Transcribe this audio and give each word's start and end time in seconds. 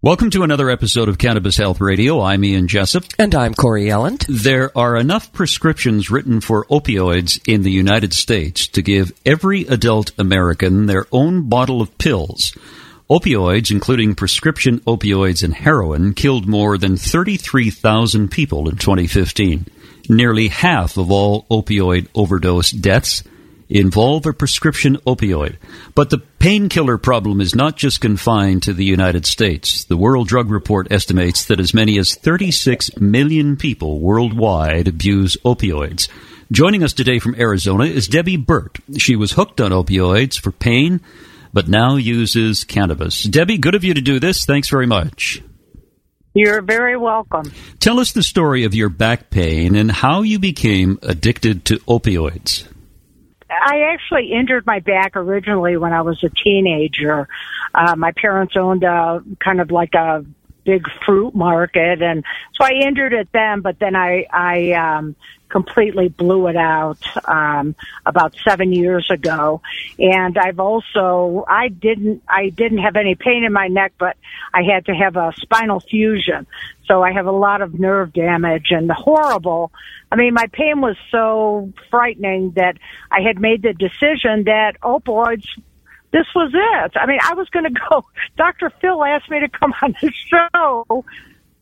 Welcome 0.00 0.30
to 0.30 0.44
another 0.44 0.70
episode 0.70 1.08
of 1.08 1.18
Cannabis 1.18 1.56
Health 1.56 1.80
Radio. 1.80 2.20
I'm 2.20 2.44
Ian 2.44 2.68
Jessup. 2.68 3.02
And 3.18 3.34
I'm 3.34 3.52
Corey 3.52 3.86
Yelland. 3.86 4.24
There 4.28 4.70
are 4.78 4.94
enough 4.94 5.32
prescriptions 5.32 6.08
written 6.08 6.40
for 6.40 6.66
opioids 6.66 7.40
in 7.48 7.62
the 7.62 7.72
United 7.72 8.14
States 8.14 8.68
to 8.68 8.82
give 8.82 9.10
every 9.26 9.62
adult 9.62 10.12
American 10.16 10.86
their 10.86 11.06
own 11.10 11.48
bottle 11.48 11.82
of 11.82 11.98
pills. 11.98 12.56
Opioids, 13.10 13.72
including 13.72 14.14
prescription 14.14 14.78
opioids 14.82 15.42
and 15.42 15.52
heroin, 15.52 16.14
killed 16.14 16.46
more 16.46 16.78
than 16.78 16.96
33,000 16.96 18.30
people 18.30 18.68
in 18.68 18.76
2015. 18.76 19.66
Nearly 20.08 20.46
half 20.46 20.96
of 20.96 21.10
all 21.10 21.44
opioid 21.50 22.06
overdose 22.14 22.70
deaths 22.70 23.24
involve 23.68 24.26
a 24.26 24.32
prescription 24.32 24.96
opioid. 25.06 25.56
But 25.94 26.10
the 26.10 26.18
painkiller 26.18 26.98
problem 26.98 27.40
is 27.40 27.54
not 27.54 27.76
just 27.76 28.00
confined 28.00 28.62
to 28.62 28.72
the 28.72 28.84
United 28.84 29.26
States. 29.26 29.84
The 29.84 29.96
World 29.96 30.28
Drug 30.28 30.50
Report 30.50 30.90
estimates 30.90 31.44
that 31.46 31.60
as 31.60 31.74
many 31.74 31.98
as 31.98 32.14
36 32.14 32.96
million 32.98 33.56
people 33.56 34.00
worldwide 34.00 34.88
abuse 34.88 35.36
opioids. 35.44 36.08
Joining 36.50 36.82
us 36.82 36.94
today 36.94 37.18
from 37.18 37.34
Arizona 37.34 37.84
is 37.84 38.08
Debbie 38.08 38.38
Burt. 38.38 38.78
She 38.96 39.16
was 39.16 39.32
hooked 39.32 39.60
on 39.60 39.70
opioids 39.70 40.40
for 40.40 40.50
pain, 40.50 41.00
but 41.52 41.68
now 41.68 41.96
uses 41.96 42.64
cannabis. 42.64 43.22
Debbie, 43.24 43.58
good 43.58 43.74
of 43.74 43.84
you 43.84 43.92
to 43.92 44.00
do 44.00 44.18
this. 44.18 44.46
Thanks 44.46 44.70
very 44.70 44.86
much. 44.86 45.42
You're 46.34 46.62
very 46.62 46.96
welcome. 46.96 47.52
Tell 47.80 47.98
us 47.98 48.12
the 48.12 48.22
story 48.22 48.64
of 48.64 48.74
your 48.74 48.88
back 48.88 49.28
pain 49.28 49.74
and 49.74 49.90
how 49.90 50.22
you 50.22 50.38
became 50.38 50.98
addicted 51.02 51.64
to 51.66 51.78
opioids. 51.80 52.66
I 53.50 53.92
actually 53.92 54.32
injured 54.32 54.66
my 54.66 54.80
back 54.80 55.16
originally 55.16 55.76
when 55.76 55.92
I 55.92 56.02
was 56.02 56.22
a 56.22 56.28
teenager. 56.28 57.28
Uh, 57.74 57.96
my 57.96 58.12
parents 58.12 58.54
owned 58.56 58.84
a 58.84 59.22
kind 59.40 59.60
of 59.60 59.70
like 59.70 59.94
a 59.94 60.24
big 60.64 60.86
fruit 61.06 61.34
market 61.34 62.02
and 62.02 62.22
so 62.52 62.62
I 62.62 62.72
injured 62.72 63.14
it 63.14 63.30
then 63.32 63.62
but 63.62 63.78
then 63.78 63.96
I 63.96 64.26
I 64.30 64.72
um 64.72 65.16
completely 65.48 66.08
blew 66.08 66.46
it 66.48 66.56
out 66.56 66.98
um 67.26 67.74
about 68.04 68.34
7 68.44 68.72
years 68.72 69.10
ago 69.10 69.60
and 69.98 70.36
I've 70.36 70.60
also 70.60 71.44
I 71.48 71.68
didn't 71.68 72.22
I 72.28 72.50
didn't 72.50 72.78
have 72.78 72.96
any 72.96 73.14
pain 73.14 73.44
in 73.44 73.52
my 73.52 73.68
neck 73.68 73.92
but 73.98 74.16
I 74.52 74.62
had 74.62 74.86
to 74.86 74.94
have 74.94 75.16
a 75.16 75.32
spinal 75.36 75.80
fusion 75.80 76.46
so 76.86 77.02
I 77.02 77.12
have 77.12 77.26
a 77.26 77.32
lot 77.32 77.62
of 77.62 77.78
nerve 77.78 78.12
damage 78.12 78.68
and 78.70 78.90
horrible 78.90 79.72
I 80.12 80.16
mean 80.16 80.34
my 80.34 80.46
pain 80.52 80.80
was 80.80 80.96
so 81.10 81.72
frightening 81.90 82.52
that 82.52 82.76
I 83.10 83.20
had 83.20 83.40
made 83.40 83.62
the 83.62 83.74
decision 83.74 84.44
that 84.44 84.74
opioids 84.82 85.46
this 86.10 86.26
was 86.34 86.50
it. 86.54 86.92
I 86.96 87.06
mean, 87.06 87.18
I 87.22 87.34
was 87.34 87.48
going 87.50 87.64
to 87.74 87.80
go. 87.90 88.04
Dr. 88.36 88.70
Phil 88.80 89.04
asked 89.04 89.30
me 89.30 89.40
to 89.40 89.48
come 89.48 89.74
on 89.82 89.94
the 90.00 90.10
show 90.12 91.04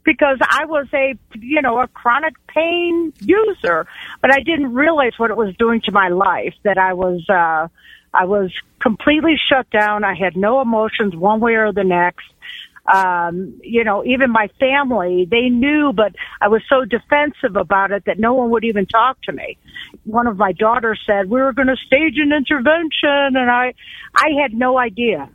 because 0.07 0.39
I 0.41 0.65
was 0.65 0.87
a, 0.95 1.19
you 1.35 1.61
know, 1.61 1.79
a 1.81 1.89
chronic 1.89 2.35
pain 2.47 3.13
user, 3.21 3.87
but 4.23 4.33
I 4.33 4.41
didn't 4.41 4.73
realize 4.73 5.13
what 5.19 5.31
it 5.31 5.37
was 5.37 5.55
doing 5.57 5.83
to 5.83 5.93
my 5.93 6.09
life. 6.09 6.55
That 6.63 6.79
I 6.79 6.95
was, 6.95 7.29
uh, 7.29 7.69
I 8.15 8.25
was 8.25 8.51
completely 8.81 9.35
shut 9.51 9.69
down. 9.69 10.05
I 10.05 10.15
had 10.15 10.37
no 10.37 10.63
emotions 10.63 11.15
one 11.15 11.41
way 11.41 11.57
or 11.57 11.73
the 11.73 11.85
next 11.85 12.25
um, 12.93 13.59
you 13.63 13.85
know, 13.85 14.05
even 14.05 14.31
my 14.31 14.49
family, 14.61 15.27
they 15.31 15.49
knew, 15.49 15.93
but 15.95 16.15
I 16.41 16.49
was 16.49 16.63
so 16.69 16.85
defensive 16.85 17.57
about 17.57 17.91
it 17.91 18.05
that 18.07 18.19
no 18.19 18.35
one 18.35 18.51
would 18.51 18.65
even 18.65 18.87
talk 18.87 19.21
to 19.23 19.33
me. 19.33 19.59
One 20.05 20.27
of 20.27 20.37
my 20.37 20.53
daughters 20.53 21.01
said, 21.07 21.29
we 21.29 21.41
were 21.41 21.53
going 21.53 21.69
to 21.69 21.77
stage 21.77 22.15
an 22.17 22.33
intervention 22.33 23.37
and 23.37 23.51
I, 23.51 23.75
I 24.15 24.29
had 24.41 24.55
no 24.55 24.79
idea. 24.79 25.29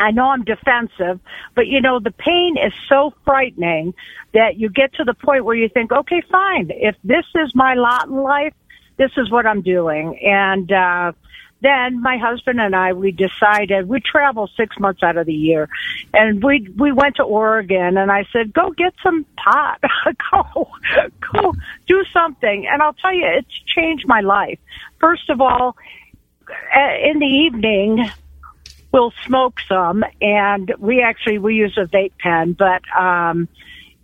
I 0.00 0.10
know 0.10 0.24
I'm 0.24 0.44
defensive, 0.44 1.20
but 1.54 1.66
you 1.66 1.80
know, 1.80 2.00
the 2.00 2.10
pain 2.10 2.56
is 2.56 2.72
so 2.88 3.12
frightening 3.24 3.94
that 4.32 4.56
you 4.56 4.68
get 4.68 4.94
to 4.94 5.04
the 5.04 5.14
point 5.14 5.44
where 5.44 5.56
you 5.56 5.68
think, 5.68 5.92
okay, 5.92 6.22
fine. 6.30 6.70
If 6.70 6.96
this 7.04 7.24
is 7.34 7.54
my 7.54 7.74
lot 7.74 8.08
in 8.08 8.16
life, 8.16 8.54
this 8.96 9.10
is 9.16 9.30
what 9.30 9.46
I'm 9.46 9.62
doing. 9.62 10.18
And, 10.22 10.70
uh, 10.70 11.12
then 11.60 12.00
my 12.00 12.18
husband 12.18 12.60
and 12.60 12.74
I 12.74 12.92
we 12.92 13.10
decided 13.10 13.88
we 13.88 14.00
travel 14.00 14.48
six 14.56 14.78
months 14.78 15.02
out 15.02 15.16
of 15.16 15.26
the 15.26 15.34
year, 15.34 15.68
and 16.14 16.42
we 16.42 16.68
we 16.76 16.92
went 16.92 17.16
to 17.16 17.24
Oregon, 17.24 17.96
and 17.96 18.12
I 18.12 18.26
said, 18.32 18.52
"Go 18.52 18.70
get 18.70 18.94
some 19.02 19.26
pot, 19.36 19.80
go 20.30 20.70
go 21.32 21.54
do 21.86 22.04
something." 22.12 22.68
And 22.70 22.80
I'll 22.80 22.92
tell 22.92 23.12
you, 23.12 23.26
it's 23.26 23.60
changed 23.66 24.06
my 24.06 24.20
life. 24.20 24.60
First 25.00 25.30
of 25.30 25.40
all, 25.40 25.76
in 27.02 27.18
the 27.18 27.26
evening, 27.26 28.08
we'll 28.92 29.12
smoke 29.26 29.60
some, 29.68 30.04
and 30.20 30.72
we 30.78 31.02
actually 31.02 31.38
we 31.38 31.54
use 31.54 31.76
a 31.76 31.86
vape 31.86 32.12
pen, 32.18 32.52
but 32.52 32.82
um, 32.98 33.48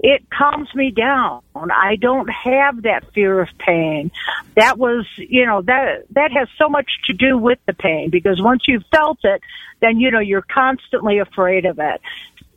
it 0.00 0.28
calms 0.28 0.68
me 0.74 0.90
down. 0.90 1.40
I 1.54 1.96
don't 1.96 2.28
have 2.28 2.82
that 2.82 3.10
fear 3.14 3.40
of 3.40 3.48
pain. 3.58 4.10
That 4.54 4.76
was, 4.78 5.06
you 5.16 5.46
know, 5.46 5.62
that, 5.62 6.04
that 6.10 6.30
has 6.32 6.48
so 6.58 6.68
much 6.68 6.90
to 7.06 7.14
do 7.14 7.38
with 7.38 7.58
the 7.66 7.72
pain 7.72 8.10
because 8.10 8.38
once 8.38 8.64
you've 8.68 8.84
felt 8.94 9.18
it, 9.24 9.40
then, 9.80 10.00
you 10.00 10.10
know, 10.10 10.20
you're 10.20 10.42
constantly 10.42 11.20
afraid 11.20 11.64
of 11.64 11.78
it. 11.78 12.02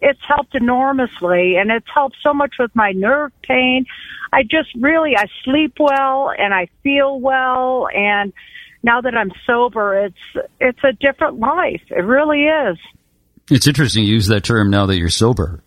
It's 0.02 0.20
helped 0.28 0.56
enormously 0.56 1.56
and 1.56 1.72
it's 1.72 1.88
helped 1.94 2.18
so 2.22 2.34
much 2.34 2.56
with 2.60 2.76
my 2.76 2.92
nerve 2.92 3.32
pain. 3.44 3.86
I 4.34 4.44
just 4.44 4.70
really, 4.76 5.16
I 5.16 5.28
sleep 5.46 5.76
well 5.80 6.32
and 6.38 6.54
I 6.54 6.68
feel 6.84 7.18
well 7.18 7.88
and 7.96 8.34
now 8.84 9.02
that 9.02 9.16
I'm 9.16 9.32
sober, 9.46 10.06
it's, 10.06 10.46
it's 10.60 10.80
a 10.84 10.94
different 10.94 11.40
life. 11.40 11.82
It 11.90 12.04
really 12.04 12.44
is. 12.46 12.78
It's 13.50 13.68
interesting 13.68 14.04
you 14.04 14.14
use 14.14 14.28
that 14.28 14.44
term 14.44 14.70
now 14.70 14.86
that 14.88 14.98
you're 14.98 15.10
sober. 15.10 15.64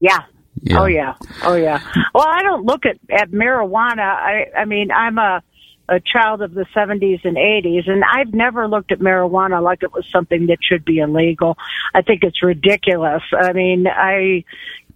Yeah, 0.00 0.20
yeah. 0.62 0.80
Oh 0.80 0.86
yeah. 0.86 1.14
Oh 1.42 1.54
yeah. 1.54 1.80
Well, 2.14 2.26
I 2.26 2.42
don't 2.42 2.64
look 2.64 2.84
at 2.84 2.98
at 3.10 3.30
marijuana. 3.30 4.00
I 4.00 4.46
I 4.56 4.64
mean, 4.64 4.90
I'm 4.90 5.18
a 5.18 5.42
a 5.88 6.00
child 6.00 6.42
of 6.42 6.52
the 6.52 6.66
70s 6.76 7.24
and 7.24 7.38
80s 7.38 7.88
and 7.88 8.04
I've 8.04 8.34
never 8.34 8.68
looked 8.68 8.92
at 8.92 8.98
marijuana 8.98 9.62
like 9.62 9.82
it 9.82 9.90
was 9.90 10.04
something 10.12 10.46
that 10.48 10.58
should 10.60 10.84
be 10.84 10.98
illegal. 10.98 11.56
I 11.94 12.02
think 12.02 12.24
it's 12.24 12.42
ridiculous. 12.42 13.22
I 13.32 13.54
mean, 13.54 13.86
I 13.86 14.44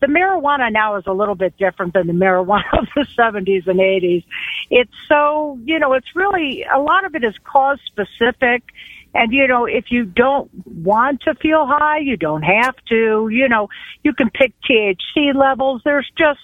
the 0.02 0.08
marijuana 0.08 0.70
now 0.70 0.96
is 0.96 1.04
a 1.06 1.12
little 1.12 1.36
bit 1.36 1.56
different 1.56 1.94
than 1.94 2.08
the 2.08 2.12
marijuana 2.12 2.64
of 2.78 2.88
the 2.94 3.06
70s 3.16 3.66
and 3.66 3.78
80s. 3.78 4.24
It's 4.68 4.92
so, 5.08 5.58
you 5.64 5.78
know, 5.78 5.94
it's 5.94 6.14
really 6.14 6.64
a 6.64 6.78
lot 6.78 7.06
of 7.06 7.14
it 7.14 7.24
is 7.24 7.34
cause 7.44 7.78
specific 7.86 8.64
and 9.14 9.32
you 9.32 9.46
know, 9.46 9.66
if 9.66 9.90
you 9.90 10.04
don't 10.04 10.50
want 10.66 11.22
to 11.22 11.34
feel 11.34 11.66
high, 11.66 11.98
you 11.98 12.16
don't 12.16 12.42
have 12.42 12.74
to. 12.88 13.28
You 13.30 13.48
know, 13.48 13.68
you 14.02 14.14
can 14.14 14.30
pick 14.30 14.54
THC 14.62 15.34
levels. 15.34 15.82
There's 15.84 16.10
just 16.16 16.40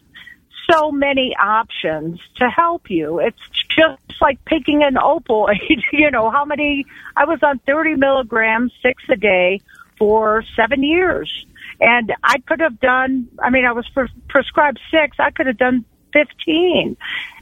so 0.70 0.90
many 0.90 1.34
options 1.34 2.20
to 2.36 2.48
help 2.50 2.90
you. 2.90 3.20
It's 3.20 3.40
just 3.70 4.20
like 4.20 4.44
picking 4.44 4.82
an 4.82 4.94
opioid. 4.94 5.82
you 5.92 6.10
know, 6.10 6.30
how 6.30 6.44
many, 6.44 6.84
I 7.16 7.24
was 7.24 7.38
on 7.42 7.58
30 7.60 7.96
milligrams, 7.96 8.72
six 8.82 9.02
a 9.08 9.16
day 9.16 9.60
for 9.98 10.44
seven 10.54 10.82
years. 10.82 11.46
And 11.80 12.12
I 12.24 12.38
could 12.46 12.60
have 12.60 12.80
done, 12.80 13.28
I 13.40 13.50
mean, 13.50 13.64
I 13.64 13.72
was 13.72 13.88
pre- 13.94 14.08
prescribed 14.28 14.80
six. 14.90 15.16
I 15.20 15.30
could 15.30 15.46
have 15.46 15.58
done 15.58 15.84
15. 16.12 16.96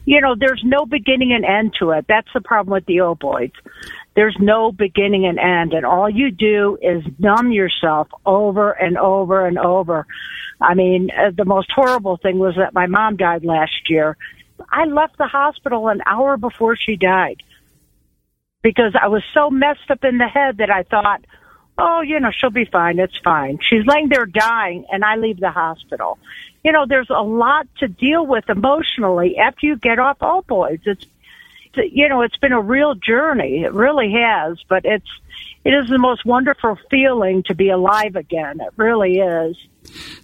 You 0.05 0.21
know, 0.21 0.35
there's 0.38 0.62
no 0.65 0.87
beginning 0.87 1.33
and 1.33 1.44
end 1.44 1.75
to 1.81 1.91
it. 1.91 2.06
That's 2.09 2.29
the 2.35 2.41
problem 2.41 2.73
with 2.73 2.87
the 2.87 2.99
opioids. 2.99 3.55
There's 4.15 4.37
no 4.38 4.73
beginning 4.73 5.27
and 5.27 5.38
end, 5.38 5.73
and 5.73 5.85
all 5.85 6.09
you 6.09 6.31
do 6.31 6.79
is 6.81 7.03
numb 7.19 7.53
yourself 7.53 8.09
over 8.25 8.71
and 8.71 8.97
over 8.97 9.47
and 9.47 9.59
over. 9.59 10.06
I 10.61 10.75
mean, 10.75 11.11
uh, 11.11 11.32
the 11.37 11.44
most 11.44 11.71
horrible 11.75 12.17
thing 12.17 12.39
was 12.39 12.55
that 12.56 12.73
my 12.73 12.87
mom 12.87 13.17
died 13.17 13.44
last 13.44 13.91
year. 13.91 14.17
I 14.71 14.85
left 14.85 15.19
the 15.19 15.27
hospital 15.27 15.89
an 15.89 16.00
hour 16.06 16.37
before 16.37 16.77
she 16.77 16.97
died 16.97 17.43
because 18.62 18.94
I 19.00 19.09
was 19.09 19.23
so 19.35 19.50
messed 19.50 19.91
up 19.91 20.03
in 20.03 20.19
the 20.19 20.29
head 20.29 20.59
that 20.59 20.71
I 20.71 20.82
thought, 20.85 21.25
oh, 21.78 22.00
you 22.00 22.20
know, 22.20 22.31
she'll 22.31 22.50
be 22.50 22.64
fine. 22.64 22.99
It's 22.99 23.19
fine. 23.23 23.58
She's 23.61 23.84
laying 23.87 24.08
there 24.08 24.26
dying, 24.26 24.87
and 24.90 25.05
I 25.05 25.17
leave 25.17 25.40
the 25.40 25.50
hospital. 25.50 26.19
You 26.64 26.73
know, 26.73 26.87
there's 26.88 27.11
a 27.11 27.23
lot 27.23 27.67
to 27.78 27.88
deal 27.88 28.26
with 28.26 28.49
emotionally 28.49 29.38
after 29.38 29.67
you 29.67 29.76
get 29.76 29.99
off 29.99 30.19
opioids. 30.19 30.82
It's 30.84 31.06
you 31.76 32.08
know, 32.08 32.23
it's 32.23 32.37
been 32.38 32.52
a 32.52 32.61
real 32.61 32.94
journey. 32.94 33.62
It 33.64 33.73
really 33.73 34.12
has, 34.12 34.58
but 34.69 34.84
it's, 34.84 35.08
it 35.64 35.70
is 35.70 35.88
the 35.88 35.99
most 35.99 36.25
wonderful 36.25 36.78
feeling 36.90 37.43
to 37.44 37.55
be 37.55 37.70
alive 37.70 38.17
again. 38.17 38.61
It 38.61 38.72
really 38.76 39.19
is. 39.19 39.56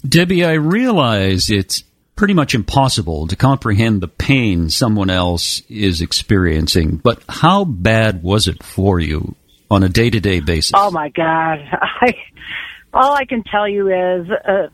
Debbie, 0.06 0.44
I 0.44 0.52
realize 0.52 1.50
it's 1.50 1.84
pretty 2.16 2.34
much 2.34 2.54
impossible 2.54 3.26
to 3.26 3.36
comprehend 3.36 4.00
the 4.00 4.08
pain 4.08 4.70
someone 4.70 5.10
else 5.10 5.62
is 5.68 6.00
experiencing, 6.00 6.96
but 6.96 7.22
how 7.28 7.64
bad 7.64 8.22
was 8.22 8.48
it 8.48 8.62
for 8.62 9.00
you 9.00 9.34
on 9.72 9.82
a 9.82 9.88
day 9.88 10.10
to 10.10 10.20
day 10.20 10.40
basis? 10.40 10.72
Oh 10.74 10.90
my 10.90 11.08
God. 11.08 11.58
I, 11.72 12.14
all 12.92 13.14
I 13.14 13.24
can 13.24 13.42
tell 13.42 13.68
you 13.68 13.88
is, 13.88 14.30
uh, 14.30 14.68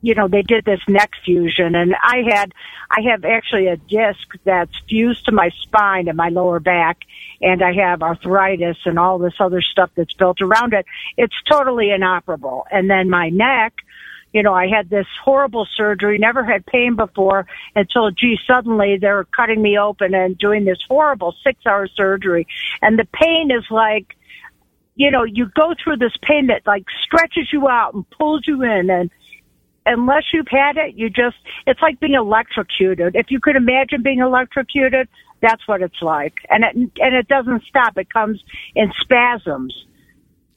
you 0.00 0.14
know, 0.14 0.28
they 0.28 0.42
did 0.42 0.64
this 0.64 0.80
neck 0.88 1.10
fusion 1.24 1.74
and 1.74 1.94
I 2.02 2.22
had, 2.28 2.52
I 2.90 3.10
have 3.10 3.24
actually 3.24 3.66
a 3.66 3.76
disc 3.76 4.26
that's 4.44 4.72
fused 4.88 5.26
to 5.26 5.32
my 5.32 5.50
spine 5.62 6.08
and 6.08 6.16
my 6.16 6.28
lower 6.28 6.60
back 6.60 6.98
and 7.40 7.62
I 7.62 7.72
have 7.74 8.02
arthritis 8.02 8.76
and 8.84 8.98
all 8.98 9.18
this 9.18 9.34
other 9.40 9.60
stuff 9.60 9.90
that's 9.96 10.14
built 10.14 10.40
around 10.40 10.72
it. 10.72 10.86
It's 11.16 11.34
totally 11.50 11.90
inoperable. 11.90 12.66
And 12.70 12.88
then 12.88 13.10
my 13.10 13.28
neck, 13.30 13.74
you 14.36 14.42
know, 14.42 14.52
I 14.52 14.66
had 14.68 14.90
this 14.90 15.06
horrible 15.24 15.66
surgery, 15.78 16.18
never 16.18 16.44
had 16.44 16.66
pain 16.66 16.94
before 16.94 17.46
until, 17.74 18.10
gee, 18.10 18.36
suddenly 18.46 18.98
they're 19.00 19.24
cutting 19.34 19.62
me 19.62 19.78
open 19.78 20.14
and 20.14 20.36
doing 20.36 20.66
this 20.66 20.76
horrible 20.86 21.34
six 21.42 21.64
hour 21.64 21.88
surgery. 21.88 22.46
And 22.82 22.98
the 22.98 23.06
pain 23.14 23.50
is 23.50 23.64
like, 23.70 24.08
you 24.94 25.10
know, 25.10 25.24
you 25.24 25.46
go 25.56 25.72
through 25.82 25.96
this 25.96 26.12
pain 26.20 26.48
that 26.48 26.66
like 26.66 26.84
stretches 27.02 27.48
you 27.50 27.66
out 27.66 27.94
and 27.94 28.04
pulls 28.10 28.42
you 28.46 28.62
in 28.62 28.90
and 28.90 29.10
unless 29.86 30.24
you've 30.34 30.48
had 30.50 30.76
it, 30.76 30.96
you 30.96 31.08
just, 31.08 31.36
it's 31.66 31.80
like 31.80 31.98
being 31.98 32.12
electrocuted. 32.12 33.16
If 33.16 33.30
you 33.30 33.40
could 33.40 33.56
imagine 33.56 34.02
being 34.02 34.18
electrocuted, 34.18 35.08
that's 35.40 35.66
what 35.66 35.80
it's 35.80 36.02
like. 36.02 36.34
And 36.50 36.62
it, 36.62 36.76
and 36.76 37.14
it 37.14 37.26
doesn't 37.26 37.62
stop. 37.70 37.96
It 37.96 38.12
comes 38.12 38.42
in 38.74 38.92
spasms. 39.00 39.74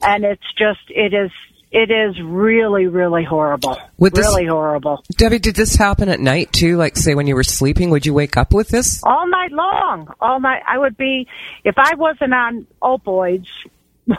And 0.02 0.24
it's 0.24 0.52
just, 0.58 0.80
it 0.90 1.14
is, 1.14 1.30
it 1.72 1.90
is 1.90 2.20
really, 2.20 2.88
really 2.88 3.22
horrible. 3.22 3.78
Would 3.98 4.12
this, 4.14 4.26
really 4.26 4.46
horrible. 4.46 5.04
Debbie, 5.16 5.38
did 5.38 5.54
this 5.54 5.76
happen 5.76 6.08
at 6.08 6.18
night 6.18 6.52
too? 6.52 6.76
Like, 6.76 6.96
say, 6.96 7.14
when 7.14 7.28
you 7.28 7.36
were 7.36 7.44
sleeping, 7.44 7.90
would 7.90 8.04
you 8.04 8.12
wake 8.12 8.36
up 8.36 8.52
with 8.52 8.68
this? 8.68 9.00
All 9.04 9.28
night 9.28 9.52
long. 9.52 10.12
All 10.20 10.40
night. 10.40 10.62
I 10.66 10.78
would 10.78 10.96
be, 10.96 11.28
if 11.64 11.76
I 11.78 11.94
wasn't 11.94 12.34
on 12.34 12.66
opioids, 12.82 13.46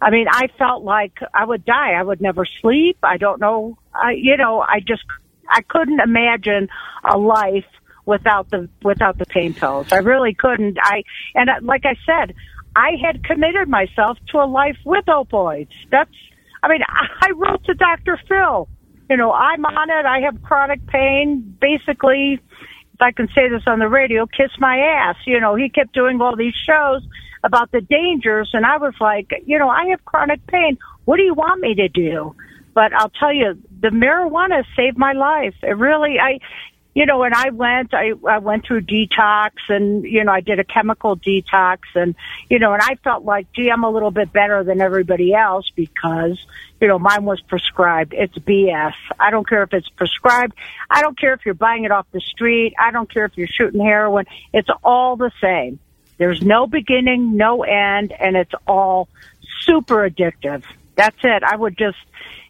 I 0.00 0.10
mean, 0.10 0.26
I 0.30 0.48
felt 0.58 0.82
like 0.82 1.18
I 1.34 1.44
would 1.44 1.66
die. 1.66 1.92
I 1.92 2.02
would 2.02 2.22
never 2.22 2.46
sleep. 2.62 2.96
I 3.02 3.18
don't 3.18 3.40
know. 3.40 3.76
I, 3.94 4.12
you 4.12 4.38
know, 4.38 4.60
I 4.60 4.80
just, 4.80 5.04
I 5.46 5.60
couldn't 5.60 6.00
imagine 6.00 6.68
a 7.04 7.18
life 7.18 7.66
without 8.06 8.48
the, 8.48 8.70
without 8.82 9.18
the 9.18 9.26
pain 9.26 9.52
pills. 9.52 9.92
I 9.92 9.98
really 9.98 10.32
couldn't. 10.32 10.78
I, 10.82 11.02
and 11.34 11.50
uh, 11.50 11.54
like 11.60 11.84
I 11.84 11.96
said, 12.06 12.34
I 12.74 12.92
had 13.04 13.22
committed 13.24 13.68
myself 13.68 14.16
to 14.28 14.38
a 14.38 14.46
life 14.46 14.78
with 14.86 15.04
opioids. 15.04 15.68
That's, 15.90 16.10
I 16.62 16.68
mean, 16.68 16.80
I 16.88 17.30
wrote 17.34 17.64
to 17.64 17.74
Dr. 17.74 18.18
Phil. 18.28 18.68
You 19.10 19.16
know, 19.16 19.32
I'm 19.32 19.64
on 19.64 19.90
it. 19.90 20.06
I 20.06 20.20
have 20.20 20.42
chronic 20.42 20.86
pain. 20.86 21.56
Basically, 21.60 22.40
if 22.94 23.00
I 23.00 23.12
can 23.12 23.28
say 23.34 23.48
this 23.48 23.62
on 23.66 23.78
the 23.78 23.88
radio, 23.88 24.26
kiss 24.26 24.50
my 24.58 24.78
ass. 24.78 25.16
You 25.26 25.40
know, 25.40 25.54
he 25.54 25.68
kept 25.68 25.92
doing 25.92 26.20
all 26.20 26.36
these 26.36 26.54
shows 26.54 27.02
about 27.44 27.72
the 27.72 27.80
dangers. 27.80 28.50
And 28.52 28.64
I 28.64 28.78
was 28.78 28.94
like, 29.00 29.30
you 29.44 29.58
know, 29.58 29.68
I 29.68 29.86
have 29.86 30.04
chronic 30.04 30.46
pain. 30.46 30.78
What 31.04 31.16
do 31.16 31.24
you 31.24 31.34
want 31.34 31.60
me 31.60 31.74
to 31.74 31.88
do? 31.88 32.34
But 32.74 32.92
I'll 32.94 33.10
tell 33.10 33.32
you, 33.32 33.60
the 33.80 33.88
marijuana 33.88 34.64
saved 34.76 34.96
my 34.96 35.12
life. 35.12 35.54
It 35.62 35.76
really, 35.76 36.18
I, 36.18 36.38
you 36.94 37.06
know, 37.06 37.18
when 37.18 37.34
I 37.34 37.50
went, 37.50 37.94
I, 37.94 38.12
I 38.28 38.38
went 38.38 38.66
through 38.66 38.82
detox 38.82 39.52
and, 39.68 40.04
you 40.04 40.24
know, 40.24 40.32
I 40.32 40.40
did 40.40 40.58
a 40.58 40.64
chemical 40.64 41.16
detox 41.16 41.78
and, 41.94 42.14
you 42.50 42.58
know, 42.58 42.74
and 42.74 42.82
I 42.82 42.96
felt 42.96 43.24
like, 43.24 43.50
gee, 43.52 43.70
I'm 43.70 43.82
a 43.84 43.90
little 43.90 44.10
bit 44.10 44.30
better 44.32 44.62
than 44.62 44.82
everybody 44.82 45.32
else 45.32 45.70
because, 45.74 46.38
you 46.80 46.88
know, 46.88 46.98
mine 46.98 47.24
was 47.24 47.40
prescribed. 47.40 48.12
It's 48.12 48.36
BS. 48.36 48.92
I 49.18 49.30
don't 49.30 49.48
care 49.48 49.62
if 49.62 49.72
it's 49.72 49.88
prescribed. 49.88 50.54
I 50.90 51.00
don't 51.00 51.18
care 51.18 51.32
if 51.32 51.46
you're 51.46 51.54
buying 51.54 51.84
it 51.84 51.90
off 51.90 52.06
the 52.12 52.20
street. 52.20 52.74
I 52.78 52.90
don't 52.90 53.10
care 53.10 53.24
if 53.24 53.38
you're 53.38 53.48
shooting 53.48 53.80
heroin. 53.80 54.26
It's 54.52 54.68
all 54.84 55.16
the 55.16 55.32
same. 55.40 55.78
There's 56.18 56.42
no 56.42 56.66
beginning, 56.66 57.38
no 57.38 57.62
end, 57.62 58.12
and 58.12 58.36
it's 58.36 58.52
all 58.66 59.08
super 59.62 60.08
addictive. 60.08 60.62
That's 60.94 61.16
it. 61.24 61.42
I 61.42 61.56
would 61.56 61.78
just, 61.78 61.96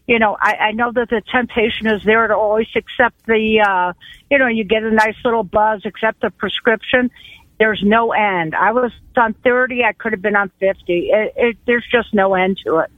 you 0.07 0.19
know, 0.19 0.37
I, 0.41 0.55
I 0.55 0.73
know 0.73 0.91
that 0.93 1.11
the 1.11 1.23
temptation 1.31 1.87
is 1.87 2.03
there 2.05 2.27
to 2.27 2.35
always 2.35 2.69
accept 2.75 3.25
the, 3.27 3.65
uh, 3.67 3.93
you 4.31 4.39
know, 4.39 4.49
you 4.49 4.65
get 4.65 4.83
a 4.83 4.91
nice 4.91 5.17
little 5.25 5.45
buzz, 5.45 5.83
accept 5.85 6.21
the 6.21 6.31
prescription. 6.31 7.11
There's 7.59 7.81
no 7.85 8.13
end. 8.13 8.55
I 8.55 8.73
was 8.73 8.91
on 9.17 9.35
30. 9.45 9.85
I 9.85 9.93
could 9.93 10.13
have 10.13 10.23
been 10.23 10.35
on 10.35 10.51
50. 10.59 10.75
It, 10.89 11.33
it, 11.37 11.57
there's 11.67 11.87
just 11.91 12.13
no 12.13 12.35
end 12.35 12.59
to 12.67 12.79
it. 12.79 12.91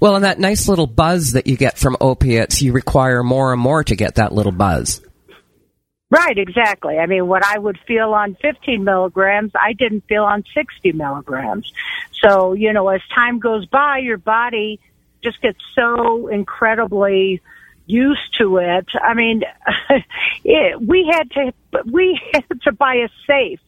Well, 0.00 0.16
and 0.16 0.24
that 0.24 0.40
nice 0.40 0.68
little 0.68 0.88
buzz 0.88 1.32
that 1.32 1.46
you 1.46 1.56
get 1.56 1.78
from 1.78 1.96
opiates, 2.00 2.60
you 2.60 2.72
require 2.72 3.22
more 3.22 3.52
and 3.52 3.60
more 3.60 3.84
to 3.84 3.94
get 3.94 4.16
that 4.16 4.32
little 4.32 4.52
buzz. 4.52 5.00
Right, 6.10 6.38
exactly. 6.38 6.98
I 6.98 7.06
mean, 7.06 7.28
what 7.28 7.44
I 7.44 7.58
would 7.58 7.78
feel 7.86 8.14
on 8.14 8.34
15 8.40 8.82
milligrams, 8.82 9.52
I 9.54 9.74
didn't 9.74 10.04
feel 10.08 10.24
on 10.24 10.42
60 10.54 10.92
milligrams. 10.92 11.70
So, 12.22 12.54
you 12.54 12.72
know, 12.72 12.88
as 12.88 13.02
time 13.14 13.38
goes 13.38 13.66
by, 13.66 13.98
your 13.98 14.16
body 14.16 14.80
just 15.22 15.40
get 15.40 15.56
so 15.74 16.28
incredibly 16.28 17.40
used 17.86 18.36
to 18.38 18.58
it. 18.58 18.86
I 19.02 19.14
mean, 19.14 19.42
it, 20.44 20.80
we 20.80 21.10
had 21.10 21.30
to, 21.32 21.52
we 21.90 22.20
had 22.32 22.44
to 22.62 22.72
buy 22.72 22.96
a 22.96 23.08
safe 23.26 23.60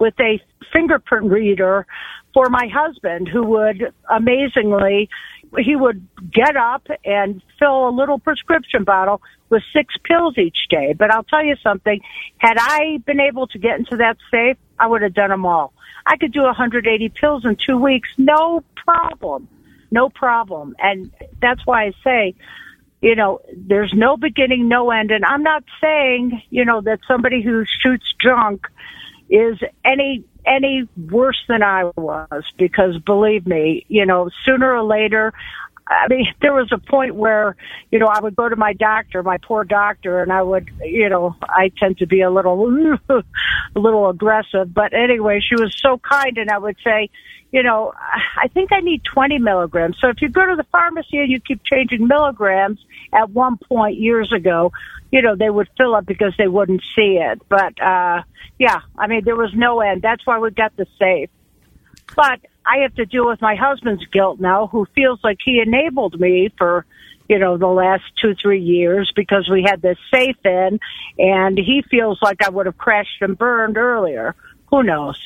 with 0.00 0.14
a 0.20 0.40
fingerprint 0.72 1.30
reader 1.30 1.86
for 2.34 2.48
my 2.50 2.68
husband 2.72 3.28
who 3.28 3.42
would 3.42 3.92
amazingly 4.08 5.08
he 5.56 5.76
would 5.76 6.06
get 6.30 6.56
up 6.56 6.86
and 7.04 7.40
fill 7.58 7.88
a 7.88 7.90
little 7.90 8.18
prescription 8.18 8.84
bottle 8.84 9.22
with 9.48 9.62
six 9.72 9.94
pills 10.04 10.36
each 10.36 10.68
day. 10.68 10.92
But 10.92 11.10
I'll 11.10 11.24
tell 11.24 11.44
you 11.44 11.56
something, 11.62 12.00
had 12.36 12.56
I 12.58 12.98
been 13.06 13.20
able 13.20 13.46
to 13.48 13.58
get 13.58 13.78
into 13.78 13.96
that 13.96 14.18
safe, 14.30 14.56
I 14.78 14.86
would 14.86 15.02
have 15.02 15.14
done 15.14 15.30
them 15.30 15.46
all. 15.46 15.72
I 16.06 16.16
could 16.16 16.32
do 16.32 16.42
180 16.42 17.08
pills 17.10 17.44
in 17.44 17.56
two 17.56 17.78
weeks, 17.78 18.08
no 18.18 18.62
problem. 18.76 19.48
No 19.90 20.08
problem. 20.08 20.76
And 20.78 21.10
that's 21.40 21.64
why 21.64 21.84
I 21.86 21.92
say, 22.04 22.34
you 23.00 23.14
know, 23.14 23.40
there's 23.56 23.92
no 23.94 24.16
beginning, 24.16 24.68
no 24.68 24.90
end. 24.90 25.10
And 25.10 25.24
I'm 25.24 25.42
not 25.42 25.64
saying, 25.80 26.42
you 26.50 26.64
know, 26.64 26.80
that 26.80 27.00
somebody 27.06 27.42
who 27.42 27.64
shoots 27.82 28.12
junk 28.20 28.66
is 29.30 29.58
any 29.84 30.24
any 30.46 30.88
worse 31.10 31.38
than 31.46 31.62
I 31.62 31.84
was 31.96 32.44
because 32.56 32.98
believe 33.04 33.46
me, 33.46 33.84
you 33.88 34.06
know, 34.06 34.30
sooner 34.44 34.74
or 34.74 34.82
later 34.82 35.34
I 35.88 36.08
mean, 36.08 36.26
there 36.40 36.54
was 36.54 36.70
a 36.72 36.78
point 36.78 37.14
where, 37.14 37.56
you 37.90 37.98
know, 37.98 38.06
I 38.06 38.20
would 38.20 38.36
go 38.36 38.48
to 38.48 38.56
my 38.56 38.72
doctor, 38.72 39.22
my 39.22 39.38
poor 39.38 39.64
doctor, 39.64 40.22
and 40.22 40.32
I 40.32 40.42
would, 40.42 40.70
you 40.82 41.08
know, 41.08 41.36
I 41.42 41.70
tend 41.78 41.98
to 41.98 42.06
be 42.06 42.20
a 42.20 42.30
little, 42.30 42.88
a 43.08 43.22
little 43.74 44.08
aggressive, 44.08 44.72
but 44.72 44.92
anyway, 44.92 45.40
she 45.40 45.54
was 45.60 45.74
so 45.76 45.98
kind 45.98 46.38
and 46.38 46.50
I 46.50 46.58
would 46.58 46.76
say, 46.84 47.10
you 47.50 47.62
know, 47.62 47.92
I 47.96 48.48
think 48.48 48.72
I 48.72 48.80
need 48.80 49.02
20 49.04 49.38
milligrams. 49.38 49.96
So 50.00 50.08
if 50.08 50.20
you 50.20 50.28
go 50.28 50.44
to 50.46 50.56
the 50.56 50.66
pharmacy 50.70 51.18
and 51.18 51.30
you 51.30 51.40
keep 51.40 51.62
changing 51.64 52.06
milligrams, 52.06 52.78
at 53.12 53.30
one 53.30 53.56
point 53.56 53.96
years 53.98 54.32
ago, 54.32 54.72
you 55.10 55.22
know, 55.22 55.34
they 55.34 55.48
would 55.48 55.68
fill 55.78 55.94
up 55.94 56.04
because 56.04 56.34
they 56.36 56.48
wouldn't 56.48 56.82
see 56.94 57.18
it. 57.20 57.40
But, 57.48 57.80
uh, 57.80 58.22
yeah, 58.58 58.80
I 58.96 59.06
mean, 59.06 59.24
there 59.24 59.36
was 59.36 59.52
no 59.54 59.80
end. 59.80 60.02
That's 60.02 60.26
why 60.26 60.38
we 60.38 60.50
got 60.50 60.76
the 60.76 60.86
safe. 60.98 61.30
But 62.14 62.40
I 62.66 62.78
have 62.82 62.94
to 62.96 63.06
deal 63.06 63.26
with 63.26 63.40
my 63.40 63.54
husband's 63.54 64.04
guilt 64.06 64.40
now, 64.40 64.66
who 64.66 64.86
feels 64.94 65.20
like 65.24 65.38
he 65.42 65.60
enabled 65.60 66.20
me 66.20 66.50
for, 66.58 66.84
you 67.28 67.38
know, 67.38 67.56
the 67.56 67.66
last 67.66 68.04
two, 68.20 68.34
three 68.34 68.60
years 68.60 69.10
because 69.16 69.48
we 69.48 69.62
had 69.62 69.80
this 69.80 69.98
safe 70.12 70.36
in, 70.44 70.80
and 71.18 71.56
he 71.56 71.82
feels 71.90 72.18
like 72.20 72.42
I 72.42 72.50
would 72.50 72.66
have 72.66 72.76
crashed 72.76 73.22
and 73.22 73.38
burned 73.38 73.78
earlier. 73.78 74.34
Who 74.66 74.82
knows? 74.82 75.18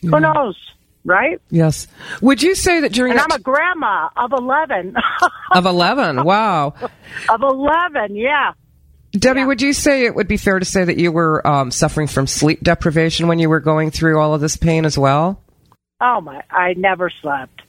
Yeah. 0.00 0.10
Who 0.10 0.20
knows? 0.20 0.56
Right? 1.04 1.40
Yes. 1.50 1.86
Would 2.20 2.42
you 2.42 2.54
say 2.54 2.80
that 2.80 2.92
during 2.92 3.12
and 3.12 3.20
I'm 3.20 3.30
a 3.30 3.38
grandma 3.38 4.10
of 4.16 4.32
eleven. 4.32 4.94
of 5.52 5.64
eleven, 5.64 6.24
wow. 6.24 6.74
of 7.28 7.42
eleven, 7.42 8.14
yeah. 8.16 8.52
Debbie, 9.12 9.40
yeah. 9.40 9.46
would 9.46 9.62
you 9.62 9.72
say 9.72 10.04
it 10.04 10.14
would 10.14 10.28
be 10.28 10.36
fair 10.36 10.58
to 10.58 10.64
say 10.64 10.84
that 10.84 10.98
you 10.98 11.10
were 11.10 11.46
um, 11.46 11.70
suffering 11.70 12.08
from 12.08 12.26
sleep 12.26 12.60
deprivation 12.62 13.26
when 13.26 13.38
you 13.38 13.48
were 13.48 13.60
going 13.60 13.90
through 13.90 14.20
all 14.20 14.34
of 14.34 14.40
this 14.40 14.56
pain 14.56 14.84
as 14.84 14.98
well? 14.98 15.42
Oh 16.00 16.20
my! 16.20 16.42
I 16.50 16.74
never 16.74 17.10
slept. 17.22 17.62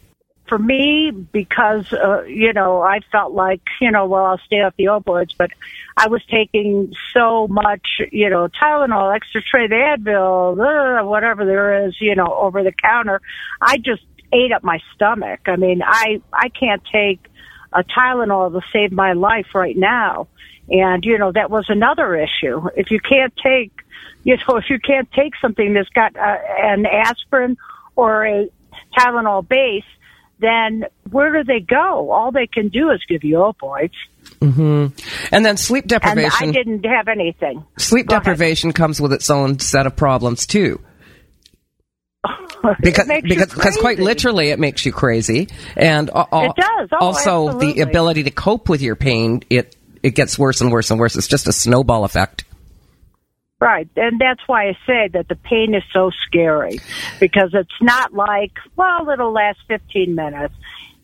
For 0.50 0.58
me, 0.58 1.12
because 1.12 1.94
uh, 1.94 2.24
you 2.24 2.52
know, 2.54 2.82
I 2.82 3.00
felt 3.12 3.34
like 3.34 3.62
you 3.80 3.92
know, 3.92 4.08
well, 4.08 4.26
I'll 4.26 4.40
stay 4.40 4.62
off 4.62 4.74
the 4.78 4.86
opioids, 4.86 5.32
but 5.38 5.52
I 5.96 6.08
was 6.08 6.22
taking 6.26 6.94
so 7.14 7.48
much, 7.48 8.02
you 8.12 8.30
know, 8.30 8.48
Tylenol, 8.48 9.16
extra 9.16 9.42
strength 9.42 9.72
Advil, 9.72 10.58
uh, 10.60 11.06
whatever 11.06 11.46
there 11.46 11.86
is, 11.86 11.96
you 12.02 12.16
know, 12.16 12.34
over 12.34 12.64
the 12.64 12.72
counter. 12.72 13.22
I 13.62 13.78
just 13.78 14.04
ate 14.34 14.52
up 14.52 14.64
my 14.64 14.80
stomach. 14.96 15.42
I 15.46 15.56
mean, 15.56 15.82
I 15.86 16.22
I 16.34 16.50
can't 16.50 16.82
take 16.92 17.20
a 17.72 17.84
Tylenol 17.84 18.52
to 18.52 18.68
save 18.74 18.92
my 18.92 19.14
life 19.14 19.54
right 19.54 19.78
now. 19.78 20.28
And, 20.72 21.04
you 21.04 21.18
know, 21.18 21.32
that 21.32 21.50
was 21.50 21.66
another 21.68 22.16
issue. 22.16 22.68
If 22.76 22.92
you 22.92 23.00
can't 23.00 23.34
take 23.42 23.72
You 24.26 24.38
know, 24.48 24.58
if 24.58 24.70
you 24.70 24.80
can't 24.80 25.10
take 25.14 25.34
something 25.42 25.74
that's 25.74 25.90
got 25.90 26.16
uh, 26.18 26.38
an 26.62 26.86
aspirin 26.86 27.58
or 27.96 28.26
a 28.26 28.50
Tylenol 28.98 29.48
base, 29.48 29.86
then 30.40 30.86
where 31.10 31.32
do 31.32 31.44
they 31.44 31.60
go? 31.60 32.12
All 32.12 32.32
they 32.32 32.48
can 32.48 32.70
do 32.70 32.92
is 32.92 33.02
give 33.08 33.24
you 33.24 33.38
opioids. 33.38 33.92
Mm-hmm. 34.40 34.88
And 35.34 35.46
then 35.46 35.58
sleep 35.58 35.88
deprivation. 35.88 36.50
And 36.50 36.58
I 36.58 36.64
didn't 36.64 36.86
have 36.86 37.08
anything. 37.08 37.66
Sleep 37.78 38.08
Go 38.08 38.16
deprivation 38.16 38.70
ahead. 38.70 38.76
comes 38.76 39.02
with 39.02 39.14
its 39.14 39.30
own 39.30 39.60
set 39.60 39.86
of 39.86 39.96
problems 39.96 40.46
too. 40.46 40.80
because 42.82 43.08
because 43.24 43.54
because 43.54 43.78
quite 43.78 44.00
literally 44.00 44.50
it 44.50 44.60
makes 44.60 44.86
you 44.86 44.92
crazy 44.92 45.48
and 45.78 46.10
uh, 46.14 46.26
it 46.34 46.56
does. 46.56 46.90
Oh, 46.92 46.98
also 47.00 47.48
absolutely. 47.48 47.74
the 47.74 47.82
ability 47.82 48.24
to 48.24 48.32
cope 48.32 48.68
with 48.68 48.82
your 48.82 48.98
pain 48.98 49.42
it 49.50 49.78
it 50.04 50.16
gets 50.16 50.38
worse 50.38 50.60
and 50.60 50.70
worse 50.70 50.92
and 50.92 51.00
worse 51.00 51.16
it's 51.16 51.28
just 51.28 51.48
a 51.48 51.54
snowball 51.54 52.04
effect 52.04 52.44
Right. 53.62 53.90
And 53.98 54.22
that's 54.22 54.40
why 54.48 54.70
I 54.70 54.78
say 54.88 55.10
that 55.12 55.28
the 55.28 55.36
pain 55.36 55.76
is 55.76 55.84
so 55.92 56.12
scary 56.26 56.80
because 57.20 57.50
it's 57.54 57.70
not 57.82 58.14
like, 58.14 58.54
well, 58.78 59.10
it'll 59.10 59.34
last 59.34 59.60
15 59.68 60.16
minutes. 60.16 60.54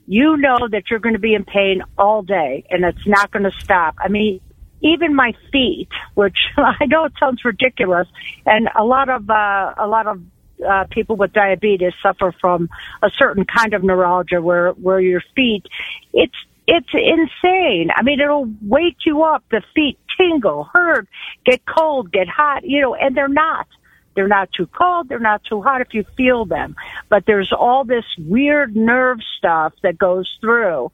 You 0.08 0.38
know 0.38 0.58
that 0.72 0.84
you're 0.90 1.00
going 1.00 1.16
to 1.16 1.20
be 1.20 1.34
in 1.34 1.44
pain 1.44 1.82
all 1.98 2.22
day 2.22 2.66
and 2.70 2.86
it's 2.86 3.06
not 3.06 3.32
going 3.32 3.44
to 3.44 3.52
stop. 3.60 3.96
I 4.00 4.08
mean, 4.08 4.40
even 4.82 5.16
my 5.16 5.34
feet, 5.52 5.90
which 6.14 6.38
I 6.58 6.86
know 6.86 7.06
it 7.06 7.14
sounds 7.20 7.44
ridiculous, 7.44 8.08
and 8.46 8.70
a 8.74 8.84
lot 8.84 9.10
of, 9.10 9.30
uh, 9.30 9.74
a 9.78 9.88
lot 9.88 10.08
of 10.08 10.22
uh, 10.66 10.86
people 10.90 11.18
with 11.18 11.34
diabetes 11.34 11.92
suffer 12.02 12.34
from 12.40 12.70
a 13.02 13.10
certain 13.18 13.46
kind 13.46 13.74
of 13.74 13.84
neuralgia 13.84 14.42
where, 14.42 14.72
where 14.72 15.00
your 15.00 15.22
feet, 15.36 15.66
it's 16.14 16.36
it's 16.68 16.90
insane. 16.94 17.90
I 17.96 18.02
mean, 18.04 18.20
it'll 18.20 18.52
wake 18.62 18.98
you 19.06 19.24
up. 19.24 19.44
The 19.52 19.62
feet 19.74 20.00
tingle, 20.18 20.64
hurt, 20.72 21.08
get 21.46 21.62
cold, 21.66 22.12
get 22.12 22.28
hot, 22.28 22.64
you 22.64 22.82
know, 22.82 22.96
and 22.96 23.16
they're 23.16 23.28
not. 23.28 23.68
They're 24.16 24.28
not 24.28 24.50
too 24.54 24.68
cold. 24.68 25.10
They're 25.10 25.20
not 25.20 25.44
too 25.44 25.62
hot 25.62 25.82
if 25.82 25.94
you 25.94 26.06
feel 26.16 26.46
them. 26.46 26.76
But 27.10 27.26
there's 27.26 27.52
all 27.52 27.84
this 27.84 28.06
weird 28.18 28.76
nerve 28.76 29.20
stuff 29.38 29.74
that 29.84 29.98
goes 29.98 30.32
through. 30.40 30.92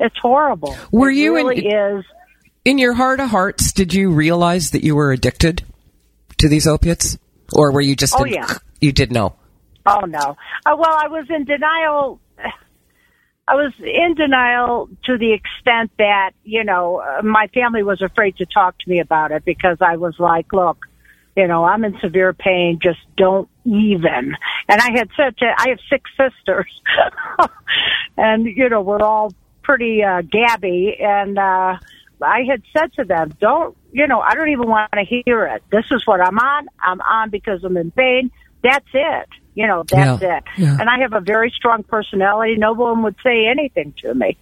It's 0.00 0.16
horrible. 0.18 0.74
Were 0.90 1.10
it 1.10 1.16
you 1.16 1.34
really 1.34 1.66
in, 1.66 1.98
is. 1.98 2.04
In 2.64 2.78
your 2.78 2.94
heart 2.94 3.20
of 3.20 3.28
hearts, 3.28 3.72
did 3.72 3.92
you 3.92 4.10
realize 4.10 4.70
that 4.70 4.82
you 4.82 4.96
were 4.96 5.12
addicted 5.12 5.62
to 6.38 6.48
these 6.48 6.66
opiates? 6.66 7.18
Or 7.52 7.70
were 7.72 7.80
you 7.80 7.94
just, 7.94 8.14
oh, 8.18 8.24
in, 8.24 8.32
yeah. 8.32 8.54
you 8.80 8.92
did 8.92 9.12
know? 9.12 9.36
Oh, 9.84 10.00
no. 10.00 10.36
Uh, 10.66 10.76
well, 10.76 10.96
I 10.98 11.08
was 11.08 11.26
in 11.30 11.44
denial 11.44 12.20
I 13.48 13.54
was 13.54 13.72
in 13.80 14.14
denial 14.14 14.90
to 15.04 15.16
the 15.16 15.32
extent 15.32 15.90
that, 15.98 16.32
you 16.44 16.64
know, 16.64 17.02
my 17.22 17.46
family 17.54 17.82
was 17.82 18.02
afraid 18.02 18.36
to 18.36 18.46
talk 18.46 18.78
to 18.80 18.90
me 18.90 19.00
about 19.00 19.32
it 19.32 19.44
because 19.44 19.78
I 19.80 19.96
was 19.96 20.18
like, 20.18 20.52
look, 20.52 20.84
you 21.34 21.46
know, 21.46 21.64
I'm 21.64 21.84
in 21.84 21.98
severe 22.00 22.34
pain, 22.34 22.78
just 22.82 22.98
don't 23.16 23.48
even. 23.64 24.36
And 24.68 24.80
I 24.80 24.90
had 24.94 25.08
said 25.16 25.38
to, 25.38 25.46
I 25.56 25.70
have 25.70 25.78
six 25.88 26.10
sisters 26.18 26.82
and, 28.18 28.44
you 28.44 28.68
know, 28.68 28.82
we're 28.82 29.00
all 29.02 29.32
pretty, 29.62 30.02
uh, 30.02 30.22
gabby 30.22 30.96
and, 31.00 31.38
uh, 31.38 31.78
I 32.20 32.42
had 32.50 32.62
said 32.76 32.92
to 32.94 33.04
them, 33.04 33.32
don't, 33.40 33.76
you 33.92 34.06
know, 34.08 34.20
I 34.20 34.34
don't 34.34 34.50
even 34.50 34.68
want 34.68 34.90
to 34.92 35.04
hear 35.04 35.46
it. 35.46 35.62
This 35.70 35.84
is 35.90 36.04
what 36.04 36.20
I'm 36.20 36.36
on. 36.38 36.66
I'm 36.82 37.00
on 37.00 37.30
because 37.30 37.62
I'm 37.62 37.76
in 37.76 37.92
pain. 37.92 38.30
That's 38.62 38.88
it. 38.92 39.28
You 39.58 39.66
know, 39.66 39.82
that's 39.82 40.22
Yeah, 40.22 40.36
it. 40.36 40.44
yeah. 40.56 40.76
And 40.78 40.88
I 40.88 41.00
have 41.00 41.12
a 41.14 41.20
very 41.20 41.50
strong 41.50 41.82
personality. 41.82 42.54
No 42.56 42.74
one 42.74 43.02
would 43.02 43.16
say 43.24 43.46
anything 43.50 43.92
to 44.02 44.14
me. 44.14 44.36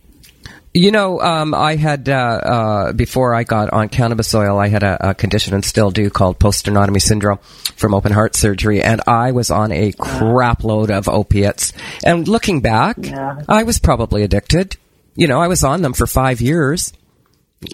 You 0.74 0.90
know, 0.90 1.20
um, 1.22 1.54
I 1.54 1.76
had 1.76 2.06
uh, 2.10 2.12
uh, 2.12 2.92
before 2.92 3.34
I 3.34 3.44
got 3.44 3.72
on 3.72 3.88
cannabis 3.88 4.34
oil, 4.34 4.58
I 4.58 4.68
had 4.68 4.82
a, 4.82 5.10
a 5.10 5.14
condition 5.14 5.54
and 5.54 5.64
still 5.64 5.90
do 5.90 6.10
called 6.10 6.38
post 6.38 6.66
sternotomy 6.66 7.00
syndrome 7.00 7.38
from 7.76 7.94
open 7.94 8.12
heart 8.12 8.36
surgery, 8.36 8.82
and 8.82 9.00
I 9.06 9.32
was 9.32 9.50
on 9.50 9.72
a 9.72 9.92
crap 9.92 10.64
load 10.64 10.90
of 10.90 11.08
opiates. 11.08 11.72
And 12.04 12.28
looking 12.28 12.60
back, 12.60 12.96
Yeah. 13.00 13.40
I 13.48 13.62
was 13.62 13.78
probably 13.78 14.22
addicted. 14.22 14.76
You 15.14 15.28
know, 15.28 15.40
I 15.40 15.48
was 15.48 15.64
on 15.64 15.80
them 15.80 15.94
for 15.94 16.06
five 16.06 16.42
years. 16.42 16.92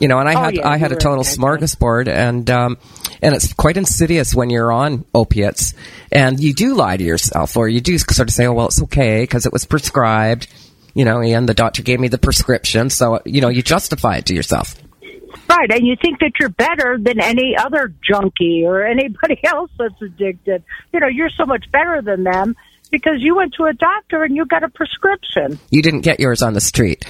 You 0.00 0.06
know, 0.08 0.18
and 0.20 0.28
I 0.28 0.34
Oh, 0.34 0.44
had 0.44 0.54
yeah, 0.54 0.68
I 0.68 0.76
had 0.76 0.92
a 0.92 0.96
total 0.96 1.24
smorgasbord, 1.24 2.08
and 2.08 2.48
um, 2.50 2.78
and 3.20 3.34
it's 3.34 3.52
quite 3.52 3.76
insidious 3.76 4.34
when 4.34 4.48
you're 4.48 4.70
on 4.72 5.04
opiates, 5.12 5.74
and 6.12 6.38
you 6.38 6.54
do 6.54 6.74
lie 6.74 6.96
to 6.96 7.02
yourself, 7.04 7.56
or 7.56 7.68
you 7.68 7.80
do 7.80 7.98
sort 7.98 8.28
of 8.28 8.34
say, 8.34 8.46
"Oh 8.46 8.52
well, 8.52 8.66
it's 8.66 8.80
okay 8.84 9.22
because 9.24 9.44
it 9.44 9.52
was 9.52 9.64
prescribed." 9.64 10.46
You 10.94 11.04
know, 11.04 11.20
and 11.20 11.48
the 11.48 11.54
doctor 11.54 11.82
gave 11.82 11.98
me 11.98 12.08
the 12.08 12.18
prescription, 12.18 12.90
so 12.90 13.20
you 13.24 13.40
know 13.40 13.48
you 13.48 13.62
justify 13.62 14.16
it 14.18 14.26
to 14.26 14.34
yourself. 14.34 14.76
Right, 15.48 15.70
and 15.70 15.86
you 15.86 15.96
think 16.00 16.20
that 16.20 16.32
you're 16.38 16.48
better 16.50 16.96
than 17.00 17.20
any 17.20 17.56
other 17.58 17.92
junkie 18.08 18.64
or 18.64 18.84
anybody 18.86 19.40
else 19.44 19.70
that's 19.78 20.00
addicted. 20.00 20.62
You 20.92 21.00
know, 21.00 21.08
you're 21.08 21.30
so 21.30 21.44
much 21.44 21.70
better 21.72 22.00
than 22.02 22.22
them 22.22 22.54
because 22.90 23.16
you 23.18 23.34
went 23.36 23.54
to 23.54 23.64
a 23.64 23.72
doctor 23.72 24.22
and 24.22 24.36
you 24.36 24.46
got 24.46 24.62
a 24.62 24.68
prescription. 24.68 25.58
You 25.70 25.82
didn't 25.82 26.02
get 26.02 26.20
yours 26.20 26.42
on 26.42 26.52
the 26.52 26.60
street. 26.60 27.04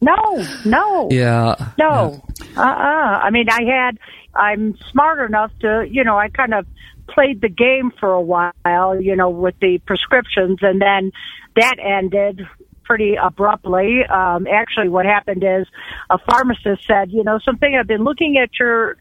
No, 0.00 0.44
no. 0.64 1.08
Yeah. 1.10 1.54
No. 1.78 2.22
Uh 2.56 2.60
uh 2.60 3.20
I 3.22 3.30
mean, 3.30 3.48
I 3.48 3.62
had, 3.62 3.98
I'm 4.34 4.76
smart 4.90 5.26
enough 5.26 5.50
to, 5.60 5.86
you 5.90 6.04
know, 6.04 6.18
I 6.18 6.28
kind 6.28 6.54
of 6.54 6.66
played 7.08 7.40
the 7.40 7.48
game 7.48 7.92
for 7.98 8.12
a 8.12 8.20
while, 8.20 9.00
you 9.00 9.16
know, 9.16 9.30
with 9.30 9.54
the 9.60 9.78
prescriptions 9.86 10.58
and 10.62 10.80
then 10.80 11.12
that 11.54 11.76
ended 11.78 12.46
pretty 12.84 13.16
abruptly. 13.20 14.04
Um, 14.04 14.46
actually 14.46 14.88
what 14.88 15.06
happened 15.06 15.42
is 15.44 15.66
a 16.10 16.18
pharmacist 16.18 16.86
said, 16.86 17.10
you 17.10 17.24
know, 17.24 17.38
something 17.44 17.74
I've 17.74 17.86
been 17.86 18.04
looking 18.04 18.38
at 18.38 18.50
your, 18.60 18.96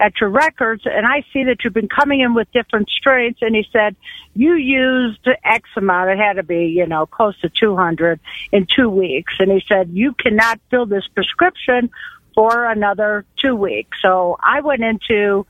at 0.00 0.20
your 0.20 0.30
records 0.30 0.82
and 0.84 1.06
I 1.06 1.24
see 1.32 1.44
that 1.44 1.64
you've 1.64 1.74
been 1.74 1.88
coming 1.88 2.20
in 2.20 2.34
with 2.34 2.50
different 2.52 2.88
strains 2.88 3.36
and 3.40 3.54
he 3.54 3.66
said, 3.72 3.96
you 4.34 4.54
used 4.54 5.26
X 5.44 5.68
amount, 5.76 6.10
it 6.10 6.18
had 6.18 6.34
to 6.34 6.42
be, 6.42 6.66
you 6.66 6.86
know, 6.86 7.06
close 7.06 7.38
to 7.40 7.48
200 7.48 8.20
in 8.52 8.66
two 8.66 8.88
weeks. 8.88 9.34
And 9.40 9.50
he 9.50 9.62
said, 9.66 9.90
you 9.92 10.12
cannot 10.12 10.60
fill 10.70 10.86
this 10.86 11.06
prescription 11.08 11.90
for 12.34 12.66
another 12.66 13.24
two 13.38 13.56
weeks. 13.56 13.98
So 14.00 14.36
I 14.40 14.60
went 14.60 14.84
into 14.84 15.46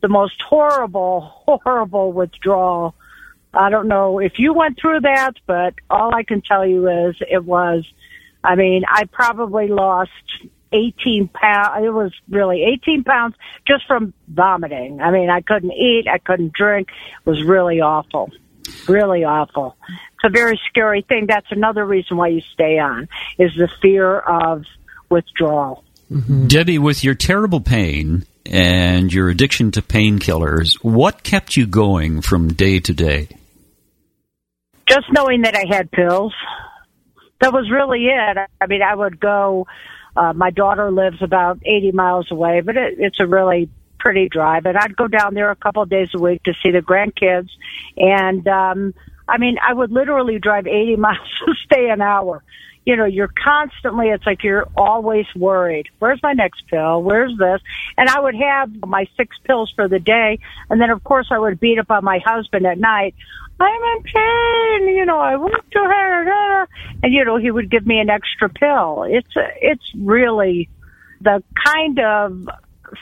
the 0.00 0.08
most 0.08 0.40
horrible, 0.42 1.20
horrible 1.46 2.12
withdrawal. 2.12 2.94
I 3.54 3.70
don't 3.70 3.86
know 3.86 4.18
if 4.18 4.38
you 4.38 4.52
went 4.52 4.78
through 4.80 5.00
that, 5.00 5.34
but 5.46 5.74
all 5.88 6.14
I 6.14 6.24
can 6.24 6.40
tell 6.40 6.66
you 6.66 6.88
is 6.88 7.16
it 7.20 7.44
was, 7.44 7.84
I 8.42 8.56
mean, 8.56 8.82
I 8.88 9.04
probably 9.04 9.68
lost 9.68 10.10
18 10.72 11.28
pounds. 11.28 11.84
It 11.84 11.90
was 11.90 12.12
really 12.28 12.62
18 12.62 13.04
pounds 13.04 13.36
just 13.66 13.86
from 13.86 14.12
vomiting. 14.28 15.00
I 15.00 15.10
mean, 15.10 15.30
I 15.30 15.40
couldn't 15.40 15.72
eat. 15.72 16.06
I 16.10 16.18
couldn't 16.18 16.52
drink. 16.52 16.88
It 16.90 17.28
was 17.28 17.42
really 17.42 17.80
awful. 17.80 18.30
Really 18.88 19.24
awful. 19.24 19.76
It's 19.88 20.24
a 20.24 20.30
very 20.30 20.60
scary 20.68 21.02
thing. 21.02 21.26
That's 21.26 21.50
another 21.50 21.84
reason 21.84 22.16
why 22.16 22.28
you 22.28 22.42
stay 22.52 22.78
on 22.78 23.08
is 23.38 23.52
the 23.56 23.68
fear 23.80 24.18
of 24.18 24.64
withdrawal. 25.08 25.84
Mm-hmm. 26.10 26.46
Debbie, 26.46 26.78
with 26.78 27.02
your 27.02 27.14
terrible 27.14 27.60
pain 27.60 28.24
and 28.46 29.12
your 29.12 29.28
addiction 29.28 29.70
to 29.72 29.82
painkillers, 29.82 30.74
what 30.82 31.22
kept 31.22 31.56
you 31.56 31.66
going 31.66 32.20
from 32.20 32.52
day 32.52 32.80
to 32.80 32.92
day? 32.92 33.28
just 34.92 35.06
knowing 35.12 35.42
that 35.42 35.56
I 35.56 35.64
had 35.68 35.90
pills. 35.90 36.34
That 37.40 37.52
was 37.52 37.70
really 37.70 38.06
it. 38.06 38.38
I 38.60 38.66
mean, 38.66 38.82
I 38.82 38.94
would 38.94 39.18
go. 39.18 39.66
Uh, 40.16 40.32
my 40.32 40.50
daughter 40.50 40.90
lives 40.90 41.22
about 41.22 41.58
80 41.64 41.92
miles 41.92 42.30
away, 42.30 42.60
but 42.60 42.76
it, 42.76 42.96
it's 42.98 43.20
a 43.20 43.26
really 43.26 43.68
pretty 43.98 44.28
drive, 44.28 44.66
and 44.66 44.76
I'd 44.76 44.96
go 44.96 45.06
down 45.06 45.34
there 45.34 45.50
a 45.50 45.56
couple 45.56 45.82
of 45.82 45.88
days 45.88 46.08
a 46.14 46.18
week 46.18 46.42
to 46.42 46.54
see 46.62 46.70
the 46.70 46.80
grandkids. 46.80 47.50
And 47.96 48.46
um, 48.48 48.94
I 49.28 49.38
mean, 49.38 49.56
I 49.66 49.72
would 49.72 49.92
literally 49.92 50.38
drive 50.38 50.66
80 50.66 50.96
miles 51.06 51.28
to 51.46 51.54
stay 51.64 51.88
an 51.88 52.00
hour. 52.00 52.42
You 52.84 52.96
know, 52.96 53.04
you're 53.04 53.32
constantly, 53.42 54.08
it's 54.08 54.26
like 54.26 54.42
you're 54.42 54.66
always 54.76 55.26
worried. 55.36 55.86
Where's 55.98 56.20
my 56.22 56.32
next 56.32 56.66
pill? 56.66 57.02
Where's 57.02 57.36
this? 57.38 57.60
And 57.96 58.08
I 58.08 58.18
would 58.18 58.34
have 58.34 58.70
my 58.86 59.06
six 59.16 59.36
pills 59.44 59.72
for 59.76 59.88
the 59.88 60.00
day. 60.00 60.40
And 60.68 60.80
then, 60.80 60.90
of 60.90 61.04
course, 61.04 61.28
I 61.30 61.38
would 61.38 61.60
beat 61.60 61.78
up 61.78 61.90
on 61.90 62.04
my 62.04 62.18
husband 62.24 62.66
at 62.66 62.78
night. 62.78 63.14
I'm 63.60 63.82
in 63.96 64.02
pain. 64.02 64.96
You 64.96 65.04
know, 65.06 65.18
I 65.18 65.36
work 65.36 65.70
too 65.70 65.84
hard. 65.84 66.28
ah." 66.28 66.66
And, 67.04 67.12
you 67.12 67.24
know, 67.24 67.36
he 67.36 67.50
would 67.50 67.70
give 67.70 67.86
me 67.86 68.00
an 68.00 68.10
extra 68.10 68.48
pill. 68.48 69.04
It's, 69.08 69.32
it's 69.60 69.84
really 69.94 70.68
the 71.20 71.42
kind 71.64 72.00
of 72.00 72.48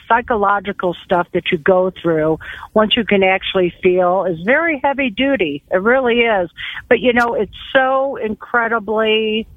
psychological 0.07 0.95
stuff 1.03 1.27
that 1.33 1.51
you 1.51 1.57
go 1.57 1.91
through 1.91 2.39
once 2.73 2.95
you 2.95 3.03
can 3.03 3.23
actually 3.23 3.73
feel 3.83 4.25
is 4.25 4.39
very 4.45 4.79
heavy 4.83 5.09
duty. 5.09 5.63
It 5.71 5.81
really 5.81 6.19
is. 6.19 6.49
But 6.87 6.99
you 6.99 7.13
know, 7.13 7.33
it's 7.33 7.55
so 7.73 8.15
incredibly 8.15 9.47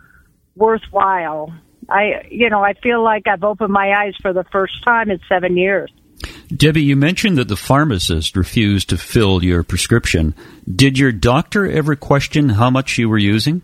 worthwhile. 0.56 1.52
I, 1.88 2.26
you 2.30 2.50
know, 2.50 2.62
I 2.62 2.74
feel 2.74 3.02
like 3.02 3.26
I've 3.26 3.44
opened 3.44 3.72
my 3.72 3.92
eyes 3.92 4.14
for 4.20 4.32
the 4.32 4.44
first 4.44 4.82
time 4.84 5.10
in 5.10 5.20
seven 5.28 5.56
years. 5.56 5.92
Debbie, 6.54 6.82
you 6.82 6.96
mentioned 6.96 7.36
that 7.38 7.48
the 7.48 7.56
pharmacist 7.56 8.36
refused 8.36 8.88
to 8.90 8.96
fill 8.96 9.42
your 9.42 9.62
prescription. 9.62 10.34
Did 10.72 10.98
your 10.98 11.12
doctor 11.12 11.66
ever 11.70 11.96
question 11.96 12.50
how 12.50 12.70
much 12.70 12.98
you 12.98 13.08
were 13.08 13.18
using? 13.18 13.62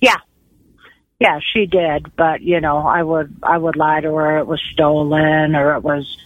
Yeah. 0.00 0.16
Yeah, 1.20 1.38
she 1.52 1.66
did, 1.66 2.14
but 2.16 2.42
you 2.42 2.60
know, 2.60 2.78
I 2.78 3.02
would 3.02 3.36
I 3.42 3.56
would 3.56 3.76
lie 3.76 4.00
to 4.00 4.12
her 4.14 4.38
it 4.38 4.46
was 4.46 4.60
stolen 4.72 5.54
or 5.54 5.76
it 5.76 5.82
was 5.82 6.16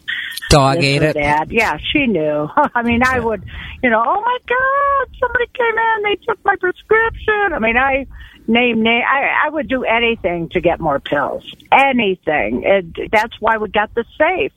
Dog 0.49 0.83
ate 0.83 1.03
it. 1.03 1.15
Dad. 1.15 1.53
Yeah, 1.53 1.77
she 1.93 2.07
knew. 2.07 2.49
I 2.75 2.83
mean, 2.83 3.03
I 3.05 3.19
would, 3.21 3.45
you 3.83 3.91
know, 3.91 4.03
oh 4.05 4.21
my 4.21 4.39
God, 4.47 5.17
somebody 5.21 5.47
came 5.53 5.77
in, 5.77 6.03
they 6.05 6.17
took 6.27 6.43
my 6.45 6.57
prescription. 6.57 7.53
I 7.53 7.59
mean, 7.59 7.77
I 7.77 8.07
name 8.49 8.83
name. 8.83 9.03
I, 9.07 9.47
I 9.47 9.51
would 9.51 9.69
do 9.69 9.85
anything 9.85 10.49
to 10.51 10.61
get 10.61 10.81
more 10.81 10.99
pills. 10.99 11.45
Anything. 11.71 12.65
And 12.67 12.97
that's 13.13 13.41
why 13.41 13.59
we 13.59 13.69
got 13.69 13.95
the 13.95 14.05
safe. 14.19 14.53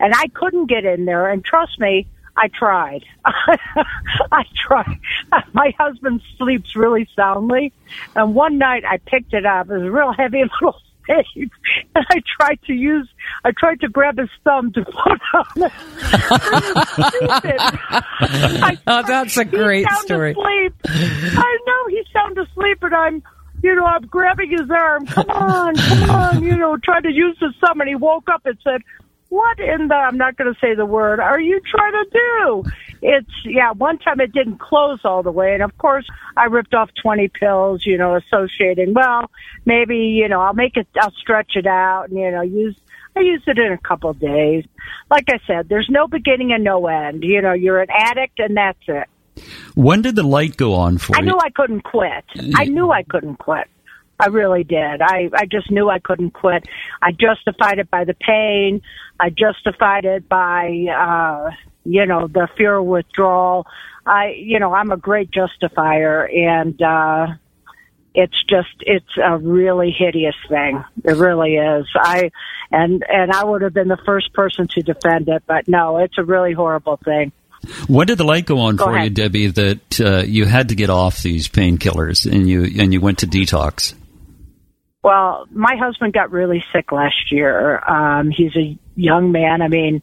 And 0.00 0.12
I 0.14 0.26
couldn't 0.34 0.66
get 0.66 0.84
in 0.84 1.04
there. 1.04 1.30
And 1.30 1.44
trust 1.44 1.78
me, 1.78 2.08
I 2.36 2.48
tried. 2.48 3.04
I 3.24 4.44
tried. 4.54 4.98
My 5.54 5.74
husband 5.78 6.22
sleeps 6.36 6.76
really 6.76 7.08
soundly, 7.16 7.72
and 8.14 8.34
one 8.34 8.58
night 8.58 8.84
I 8.84 8.98
picked 8.98 9.32
it 9.32 9.46
up. 9.46 9.70
It 9.70 9.74
was 9.74 9.82
a 9.82 9.90
real 9.90 10.12
heavy 10.12 10.42
little 10.60 10.80
and 11.08 11.50
I 11.94 12.22
tried 12.38 12.60
to 12.66 12.72
use. 12.72 13.08
I 13.44 13.52
tried 13.58 13.80
to 13.80 13.88
grab 13.88 14.18
his 14.18 14.28
thumb 14.44 14.72
to 14.72 14.84
put 14.84 15.20
on 15.34 15.62
it. 15.62 15.72
I, 18.62 18.78
oh, 18.86 19.02
that's 19.06 19.36
a 19.36 19.44
great 19.44 19.86
story. 20.02 20.32
Asleep. 20.32 20.74
I 20.84 21.58
know 21.66 21.86
he's 21.88 22.06
sound 22.12 22.38
asleep, 22.38 22.78
and 22.82 22.94
I'm 22.94 23.22
you 23.62 23.74
know, 23.74 23.84
I'm 23.84 24.06
grabbing 24.06 24.50
his 24.50 24.70
arm. 24.70 25.06
Come 25.06 25.30
on, 25.30 25.76
come 25.76 26.10
on, 26.10 26.44
you 26.44 26.56
know, 26.56 26.76
trying 26.76 27.02
to 27.02 27.12
use 27.12 27.36
his 27.40 27.52
thumb. 27.60 27.80
And 27.80 27.88
he 27.88 27.94
woke 27.94 28.28
up 28.28 28.42
and 28.44 28.56
said, 28.62 28.82
what 29.36 29.58
in 29.60 29.88
the, 29.88 29.94
I'm 29.94 30.16
not 30.16 30.36
going 30.36 30.52
to 30.52 30.58
say 30.60 30.74
the 30.74 30.86
word, 30.86 31.20
are 31.20 31.38
you 31.38 31.60
trying 31.60 31.92
to 31.92 32.06
do? 32.10 32.64
It's, 33.02 33.30
yeah, 33.44 33.72
one 33.72 33.98
time 33.98 34.20
it 34.20 34.32
didn't 34.32 34.58
close 34.58 35.00
all 35.04 35.22
the 35.22 35.30
way. 35.30 35.52
And 35.52 35.62
of 35.62 35.76
course, 35.76 36.06
I 36.36 36.44
ripped 36.44 36.74
off 36.74 36.88
20 37.02 37.28
pills, 37.28 37.84
you 37.84 37.98
know, 37.98 38.16
associating, 38.16 38.94
well, 38.94 39.30
maybe, 39.66 39.96
you 39.96 40.28
know, 40.28 40.40
I'll 40.40 40.54
make 40.54 40.76
it, 40.76 40.88
I'll 40.98 41.12
stretch 41.12 41.52
it 41.54 41.66
out 41.66 42.08
and, 42.08 42.18
you 42.18 42.30
know, 42.30 42.40
use, 42.40 42.76
I 43.14 43.20
used 43.20 43.46
it 43.46 43.58
in 43.58 43.72
a 43.72 43.78
couple 43.78 44.10
of 44.10 44.18
days. 44.18 44.64
Like 45.10 45.26
I 45.28 45.38
said, 45.46 45.68
there's 45.68 45.88
no 45.90 46.08
beginning 46.08 46.52
and 46.52 46.64
no 46.64 46.86
end. 46.86 47.22
You 47.22 47.42
know, 47.42 47.52
you're 47.52 47.80
an 47.80 47.90
addict 47.90 48.38
and 48.38 48.56
that's 48.56 48.78
it. 48.88 49.08
When 49.74 50.00
did 50.00 50.16
the 50.16 50.22
light 50.22 50.56
go 50.56 50.72
on 50.74 50.96
for 50.96 51.14
I 51.14 51.20
you? 51.20 51.26
knew 51.26 51.38
I 51.38 51.50
couldn't 51.50 51.82
quit. 51.82 52.24
I 52.54 52.64
knew 52.64 52.90
I 52.90 53.02
couldn't 53.02 53.36
quit. 53.36 53.68
I 54.18 54.26
really 54.26 54.64
did. 54.64 55.02
I, 55.02 55.28
I 55.34 55.46
just 55.46 55.70
knew 55.70 55.90
I 55.90 55.98
couldn't 55.98 56.30
quit. 56.30 56.66
I 57.02 57.12
justified 57.12 57.78
it 57.78 57.90
by 57.90 58.04
the 58.04 58.14
pain. 58.14 58.82
I 59.20 59.30
justified 59.30 60.04
it 60.04 60.28
by, 60.28 60.86
uh, 60.90 61.50
you 61.84 62.06
know, 62.06 62.26
the 62.26 62.48
fear 62.56 62.76
of 62.76 62.86
withdrawal. 62.86 63.66
I, 64.06 64.34
you 64.36 64.58
know, 64.58 64.72
I'm 64.72 64.90
a 64.90 64.96
great 64.96 65.30
justifier 65.30 66.24
and, 66.24 66.80
uh, 66.80 67.26
it's 68.14 68.42
just, 68.48 68.74
it's 68.80 69.18
a 69.22 69.36
really 69.36 69.94
hideous 69.96 70.36
thing. 70.48 70.82
It 71.04 71.16
really 71.16 71.56
is. 71.56 71.86
I, 71.94 72.30
and, 72.70 73.04
and 73.06 73.30
I 73.30 73.44
would 73.44 73.60
have 73.60 73.74
been 73.74 73.88
the 73.88 73.98
first 74.06 74.32
person 74.32 74.68
to 74.68 74.80
defend 74.80 75.28
it, 75.28 75.42
but 75.46 75.68
no, 75.68 75.98
it's 75.98 76.16
a 76.16 76.24
really 76.24 76.54
horrible 76.54 76.98
thing. 77.04 77.32
When 77.88 78.06
did 78.06 78.16
the 78.18 78.24
light 78.24 78.46
go 78.46 78.60
on 78.60 78.76
Go 78.76 78.86
for 78.86 78.96
ahead. 78.96 79.04
you, 79.04 79.10
Debbie, 79.10 79.46
that 79.48 80.00
uh, 80.00 80.22
you 80.26 80.46
had 80.46 80.70
to 80.70 80.74
get 80.74 80.88
off 80.88 81.22
these 81.22 81.48
painkillers 81.48 82.30
and 82.30 82.48
you 82.48 82.64
and 82.78 82.92
you 82.92 83.00
went 83.00 83.18
to 83.18 83.26
detox? 83.26 83.94
Well, 85.06 85.46
my 85.52 85.76
husband 85.76 86.14
got 86.14 86.32
really 86.32 86.64
sick 86.72 86.90
last 86.90 87.30
year. 87.30 87.78
Um, 87.88 88.28
he's 88.28 88.56
a 88.56 88.76
young 88.96 89.30
man. 89.30 89.62
I 89.62 89.68
mean, 89.68 90.02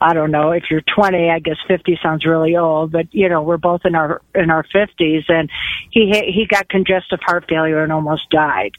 I 0.00 0.14
don't 0.14 0.30
know 0.30 0.52
if 0.52 0.70
you're 0.70 0.80
20, 0.80 1.28
I 1.28 1.38
guess 1.38 1.58
50 1.68 1.98
sounds 2.02 2.24
really 2.24 2.56
old, 2.56 2.90
but 2.90 3.12
you 3.12 3.28
know, 3.28 3.42
we're 3.42 3.58
both 3.58 3.82
in 3.84 3.94
our, 3.94 4.22
in 4.34 4.48
our 4.48 4.64
50s 4.74 5.24
and 5.28 5.50
he, 5.90 6.10
he 6.34 6.46
got 6.48 6.66
congestive 6.70 7.20
heart 7.20 7.44
failure 7.46 7.82
and 7.82 7.92
almost 7.92 8.30
died. 8.30 8.72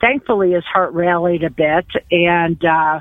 Thankfully 0.00 0.50
his 0.50 0.64
heart 0.64 0.92
rallied 0.94 1.44
a 1.44 1.50
bit 1.50 1.86
and, 2.10 2.64
uh, 2.64 2.98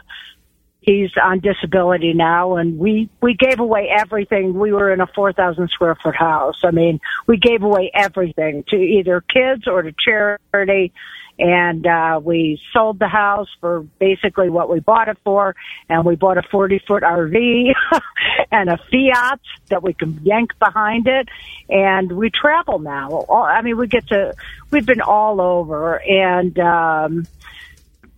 he's 0.81 1.09
on 1.17 1.39
disability 1.39 2.13
now 2.13 2.57
and 2.57 2.77
we 2.77 3.09
we 3.21 3.33
gave 3.33 3.61
away 3.61 3.87
everything 3.89 4.53
we 4.53 4.73
were 4.73 4.91
in 4.91 4.99
a 4.99 5.07
4000 5.07 5.69
square 5.69 5.95
foot 5.95 6.13
house 6.13 6.59
i 6.65 6.71
mean 6.71 6.99
we 7.25 7.37
gave 7.37 7.63
away 7.63 7.89
everything 7.93 8.65
to 8.67 8.75
either 8.75 9.21
kids 9.21 9.65
or 9.65 9.81
to 9.81 9.93
charity 9.97 10.91
and 11.39 11.87
uh 11.87 12.19
we 12.23 12.61
sold 12.71 12.99
the 12.99 13.07
house 13.07 13.49
for 13.59 13.81
basically 13.99 14.49
what 14.49 14.69
we 14.69 14.79
bought 14.79 15.07
it 15.07 15.17
for. 15.23 15.55
And 15.89 16.05
we 16.05 16.15
bought 16.15 16.37
a 16.37 16.43
40 16.43 16.79
foot 16.87 17.03
rv 17.03 17.73
and 18.51 18.69
a 18.69 18.77
fiat 18.77 19.39
that 19.69 19.83
we 19.83 19.93
can 19.93 20.19
yank 20.23 20.57
behind 20.59 21.07
it. 21.07 21.29
And 21.69 22.11
we 22.11 22.29
travel 22.29 22.79
now. 22.79 23.25
I 23.29 23.61
mean 23.61 23.77
we 23.77 23.87
get 23.87 24.07
to 24.07 24.33
we've 24.71 24.85
been 24.85 25.01
all 25.01 25.41
over. 25.41 26.01
And 26.01 26.57
um 26.59 27.27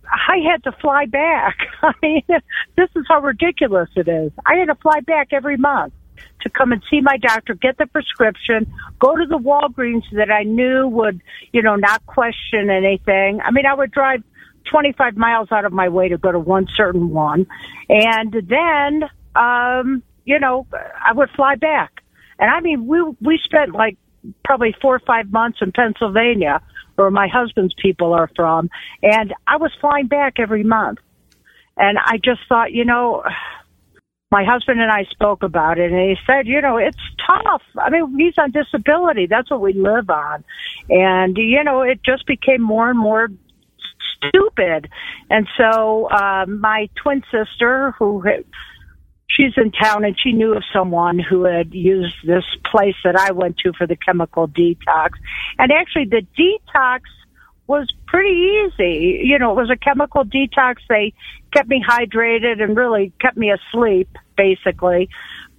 I 0.08 0.38
had 0.50 0.62
to 0.64 0.72
fly 0.72 1.06
back. 1.06 1.56
I 1.82 1.92
mean, 2.00 2.22
this 2.76 2.88
is 2.94 3.06
how 3.08 3.20
ridiculous 3.20 3.90
it 3.96 4.06
is. 4.06 4.30
I 4.44 4.54
had 4.54 4.66
to 4.66 4.76
fly 4.76 5.00
back 5.00 5.32
every 5.32 5.56
month 5.56 5.94
to 6.42 6.50
come 6.50 6.72
and 6.72 6.82
see 6.90 7.00
my 7.00 7.16
doctor, 7.16 7.54
get 7.54 7.78
the 7.78 7.86
prescription, 7.86 8.72
go 8.98 9.16
to 9.16 9.26
the 9.26 9.38
Walgreens 9.38 10.04
that 10.12 10.30
I 10.30 10.42
knew 10.44 10.86
would, 10.88 11.20
you 11.52 11.62
know, 11.62 11.76
not 11.76 12.04
question 12.06 12.70
anything. 12.70 13.40
I 13.42 13.50
mean, 13.50 13.66
I 13.66 13.74
would 13.74 13.90
drive 13.90 14.22
25 14.70 15.16
miles 15.16 15.48
out 15.50 15.64
of 15.64 15.72
my 15.72 15.88
way 15.88 16.08
to 16.08 16.18
go 16.18 16.32
to 16.32 16.38
one 16.38 16.66
certain 16.74 17.10
one. 17.10 17.46
And 17.88 18.32
then, 18.32 19.08
um, 19.34 20.02
you 20.24 20.38
know, 20.38 20.66
I 20.72 21.12
would 21.12 21.30
fly 21.30 21.54
back. 21.56 22.02
And 22.38 22.50
I 22.50 22.60
mean, 22.60 22.86
we, 22.86 23.02
we 23.20 23.40
spent 23.44 23.72
like 23.72 23.96
probably 24.44 24.74
four 24.80 24.94
or 24.96 25.00
five 25.00 25.30
months 25.32 25.58
in 25.62 25.72
Pennsylvania 25.72 26.60
where 26.96 27.10
my 27.10 27.28
husband's 27.28 27.74
people 27.80 28.12
are 28.12 28.30
from. 28.34 28.70
And 29.02 29.34
I 29.46 29.56
was 29.56 29.70
flying 29.80 30.06
back 30.06 30.34
every 30.38 30.64
month. 30.64 30.98
And 31.76 31.98
I 31.98 32.16
just 32.16 32.40
thought, 32.48 32.72
you 32.72 32.84
know, 32.84 33.22
my 34.36 34.44
husband 34.44 34.82
and 34.82 34.92
I 34.92 35.04
spoke 35.04 35.42
about 35.42 35.78
it 35.78 35.90
and 35.90 36.10
he 36.10 36.16
said, 36.26 36.46
you 36.46 36.60
know, 36.60 36.76
it's 36.76 37.00
tough. 37.26 37.62
I 37.78 37.88
mean, 37.88 38.18
he's 38.18 38.36
on 38.36 38.50
disability. 38.50 39.24
That's 39.24 39.50
what 39.50 39.62
we 39.62 39.72
live 39.72 40.10
on. 40.10 40.44
And, 40.90 41.38
you 41.38 41.64
know, 41.64 41.80
it 41.80 42.00
just 42.04 42.26
became 42.26 42.60
more 42.60 42.90
and 42.90 42.98
more 42.98 43.28
stupid. 44.14 44.90
And 45.30 45.48
so, 45.56 46.10
uh, 46.10 46.44
my 46.46 46.90
twin 47.02 47.22
sister 47.32 47.94
who 47.98 48.20
had, 48.20 48.44
she's 49.26 49.54
in 49.56 49.72
town 49.72 50.04
and 50.04 50.14
she 50.22 50.32
knew 50.32 50.54
of 50.54 50.64
someone 50.70 51.18
who 51.18 51.44
had 51.44 51.72
used 51.72 52.16
this 52.26 52.44
place 52.70 52.96
that 53.04 53.16
I 53.16 53.32
went 53.32 53.56
to 53.64 53.72
for 53.72 53.86
the 53.86 53.96
chemical 53.96 54.48
detox. 54.48 55.12
And 55.58 55.72
actually 55.72 56.10
the 56.10 56.26
detox 56.38 57.00
was 57.66 57.92
pretty 58.06 58.64
easy. 58.68 59.22
You 59.24 59.38
know, 59.38 59.52
it 59.52 59.56
was 59.56 59.70
a 59.70 59.76
chemical 59.76 60.24
detox. 60.24 60.76
They 60.88 61.14
kept 61.52 61.68
me 61.68 61.84
hydrated 61.86 62.62
and 62.62 62.76
really 62.76 63.12
kept 63.20 63.36
me 63.36 63.50
asleep 63.50 64.08
basically 64.36 65.08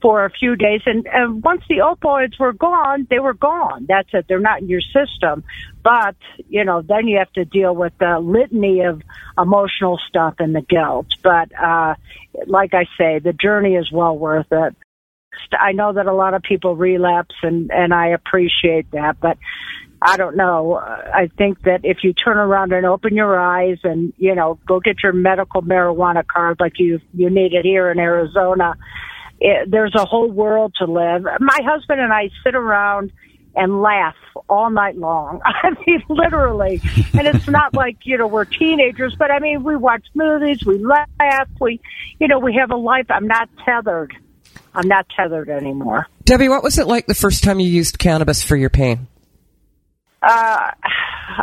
for 0.02 0.26
a 0.26 0.30
few 0.30 0.56
days. 0.56 0.82
And, 0.86 1.08
and 1.08 1.44
once 1.44 1.64
the 1.68 1.78
opioids 1.78 2.40
were 2.40 2.54
gone, 2.54 3.08
they 3.10 3.20
were 3.20 3.34
gone. 3.34 3.86
That's 3.88 4.10
it. 4.14 4.26
They're 4.28 4.40
not 4.40 4.62
in 4.62 4.70
your 4.70 4.82
system. 4.82 5.44
But, 5.84 6.16
you 6.50 6.64
know, 6.64 6.82
then 6.82 7.08
you 7.08 7.18
have 7.18 7.32
to 7.34 7.46
deal 7.46 7.76
with 7.76 7.94
the 7.98 8.20
litany 8.20 8.82
of 8.82 9.02
emotional 9.38 10.00
stuff 10.08 10.36
and 10.40 10.56
the 10.56 10.62
guilt. 10.62 11.08
But, 11.24 11.52
uh, 11.60 11.96
like 12.46 12.74
I 12.74 12.86
say, 12.98 13.20
the 13.20 13.34
journey 13.34 13.76
is 13.76 13.92
well 13.92 14.18
worth 14.18 14.52
it. 14.52 14.76
I 15.52 15.72
know 15.72 15.94
that 15.94 16.06
a 16.08 16.14
lot 16.14 16.34
of 16.34 16.42
people 16.42 16.76
relapse 16.76 17.36
and, 17.42 17.72
and 17.72 17.94
I 17.94 18.08
appreciate 18.10 18.92
that, 18.92 19.20
but 19.20 19.38
I 20.02 20.18
don't 20.18 20.36
know. 20.36 20.76
I 20.76 21.30
think 21.38 21.64
that 21.64 21.82
if 21.84 22.04
you 22.04 22.14
turn 22.14 22.38
around 22.38 22.72
and 22.72 22.86
open 22.86 23.16
your 23.16 23.40
eyes 23.40 23.80
and, 23.84 24.14
you 24.18 24.36
know, 24.36 24.60
go 24.68 24.80
get 24.80 24.98
your 25.02 25.14
medical 25.14 25.64
marijuana 25.64 26.26
card 26.26 26.60
like 26.60 26.74
you, 26.78 27.00
you 27.14 27.30
need 27.30 27.54
it 27.54 27.66
here 27.66 27.90
in 27.90 27.98
Arizona, 27.98 28.76
it, 29.40 29.70
there's 29.72 29.96
a 29.96 30.06
whole 30.06 30.30
world 30.30 30.76
to 30.80 30.86
live. 30.86 31.24
My 31.40 31.60
husband 31.64 32.00
and 32.00 32.14
I 32.14 32.30
sit 32.44 32.54
around 32.54 33.12
and 33.56 33.82
laugh 33.82 34.16
all 34.48 34.70
night 34.70 34.98
long. 34.98 35.42
I 35.46 35.72
mean, 35.86 36.04
literally. 36.10 36.80
And 37.14 37.28
it's 37.28 37.48
not 37.48 37.74
like, 37.74 37.98
you 38.04 38.18
know, 38.18 38.28
we're 38.28 38.46
teenagers, 38.46 39.16
but 39.18 39.32
I 39.32 39.40
mean, 39.40 39.64
we 39.64 39.76
watch 39.76 40.06
movies, 40.14 40.64
we 40.66 40.78
laugh, 40.78 41.50
we, 41.60 41.82
you 42.20 42.28
know, 42.28 42.40
we 42.40 42.54
have 42.54 42.70
a 42.72 42.76
life. 42.76 43.08
I'm 43.10 43.28
not 43.28 43.50
tethered. 43.66 44.16
I'm 44.74 44.88
not 44.88 45.08
tethered 45.16 45.50
anymore. 45.50 46.08
Debbie, 46.24 46.50
what 46.50 46.64
was 46.64 46.78
it 46.78 46.88
like 46.88 47.06
the 47.08 47.16
first 47.16 47.44
time 47.44 47.60
you 47.60 47.70
used 47.70 48.00
cannabis 48.00 48.44
for 48.44 48.56
your 48.56 48.70
pain? 48.70 49.08
Uh, 50.22 50.72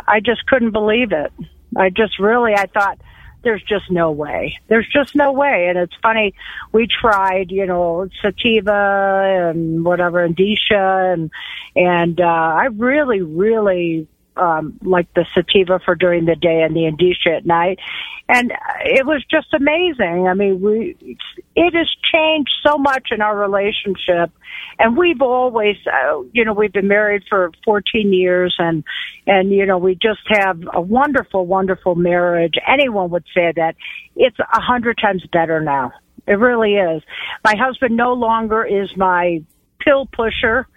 I 0.07 0.19
just 0.23 0.45
couldn't 0.47 0.71
believe 0.71 1.11
it. 1.11 1.31
I 1.75 1.89
just 1.89 2.19
really, 2.19 2.53
I 2.53 2.65
thought, 2.67 2.99
there's 3.43 3.63
just 3.63 3.91
no 3.91 4.11
way. 4.11 4.57
There's 4.67 4.87
just 4.91 5.15
no 5.15 5.31
way. 5.31 5.67
And 5.69 5.77
it's 5.77 5.93
funny, 6.01 6.33
we 6.71 6.87
tried, 6.87 7.51
you 7.51 7.65
know, 7.65 8.09
sativa 8.21 9.51
and 9.51 9.85
whatever, 9.85 10.25
indica 10.25 11.13
and, 11.13 11.31
and, 11.75 12.19
uh, 12.19 12.23
I 12.23 12.65
really, 12.73 13.21
really, 13.21 14.07
um, 14.37 14.77
like 14.81 15.13
the 15.13 15.25
sativa 15.33 15.79
for 15.83 15.95
during 15.95 16.25
the 16.25 16.35
day 16.35 16.61
and 16.61 16.75
the 16.75 16.85
indica 16.85 17.35
at 17.37 17.45
night. 17.45 17.79
And 18.27 18.51
it 18.83 19.05
was 19.05 19.23
just 19.29 19.53
amazing. 19.53 20.27
I 20.27 20.33
mean, 20.33 20.61
we, 20.61 21.17
it 21.55 21.73
has 21.73 21.89
changed 22.11 22.51
so 22.65 22.77
much 22.77 23.09
in 23.11 23.21
our 23.21 23.37
relationship. 23.37 24.31
And 24.79 24.97
we've 24.97 25.21
always, 25.21 25.77
uh, 25.85 26.21
you 26.33 26.43
know, 26.43 26.53
we've 26.53 26.73
been 26.73 26.87
married 26.87 27.23
for 27.29 27.51
14 27.63 28.11
years 28.11 28.55
and, 28.57 28.83
and, 29.27 29.51
you 29.51 29.65
know, 29.65 29.77
we 29.77 29.95
just 29.95 30.21
have 30.27 30.59
a 30.73 30.81
wonderful, 30.81 31.45
wonderful 31.45 31.95
marriage. 31.95 32.55
Anyone 32.67 33.11
would 33.11 33.25
say 33.33 33.53
that 33.55 33.75
it's 34.15 34.39
a 34.39 34.61
hundred 34.61 34.97
times 35.01 35.23
better 35.31 35.61
now. 35.61 35.91
It 36.27 36.33
really 36.33 36.73
is. 36.73 37.03
My 37.43 37.53
husband 37.57 37.95
no 37.95 38.13
longer 38.13 38.65
is 38.65 38.89
my 38.97 39.43
pill 39.79 40.07
pusher 40.07 40.67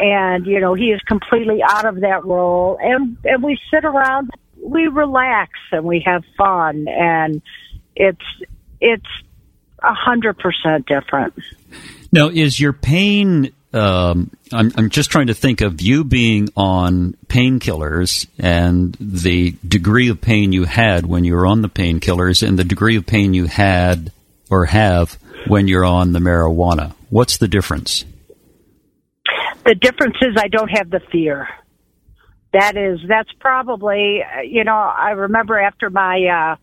and 0.00 0.46
you 0.46 0.58
know 0.60 0.74
he 0.74 0.86
is 0.86 1.00
completely 1.02 1.62
out 1.62 1.84
of 1.84 2.00
that 2.00 2.24
role 2.24 2.78
and 2.80 3.18
and 3.24 3.42
we 3.42 3.58
sit 3.72 3.84
around 3.84 4.30
we 4.62 4.86
relax 4.86 5.52
and 5.72 5.84
we 5.84 6.02
have 6.04 6.24
fun 6.36 6.86
and 6.88 7.42
it's 7.94 8.24
it's 8.80 9.06
a 9.82 9.94
hundred 9.94 10.38
percent 10.38 10.86
different 10.86 11.34
now 12.12 12.28
is 12.28 12.58
your 12.58 12.72
pain 12.72 13.52
um, 13.72 14.30
I'm, 14.52 14.72
I'm 14.76 14.90
just 14.90 15.10
trying 15.10 15.28
to 15.28 15.34
think 15.34 15.60
of 15.60 15.80
you 15.80 16.02
being 16.02 16.48
on 16.56 17.16
painkillers 17.28 18.26
and 18.36 18.96
the 18.98 19.54
degree 19.66 20.08
of 20.08 20.20
pain 20.20 20.52
you 20.52 20.64
had 20.64 21.06
when 21.06 21.22
you 21.22 21.34
were 21.34 21.46
on 21.46 21.62
the 21.62 21.68
painkillers 21.68 22.46
and 22.46 22.58
the 22.58 22.64
degree 22.64 22.96
of 22.96 23.06
pain 23.06 23.32
you 23.32 23.46
had 23.46 24.10
or 24.50 24.64
have 24.64 25.16
when 25.46 25.68
you're 25.68 25.84
on 25.84 26.12
the 26.12 26.18
marijuana. 26.18 26.94
What's 27.10 27.36
the 27.38 27.46
difference? 27.46 28.04
The 29.64 29.74
difference 29.74 30.16
is 30.22 30.36
I 30.36 30.48
don't 30.48 30.70
have 30.70 30.90
the 30.90 31.00
fear. 31.12 31.48
That 32.52 32.76
is, 32.76 32.98
that's 33.06 33.30
probably, 33.38 34.22
you 34.44 34.64
know, 34.64 34.74
I 34.74 35.10
remember 35.10 35.58
after 35.58 35.90
my, 35.90 36.24
uh, 36.24 36.56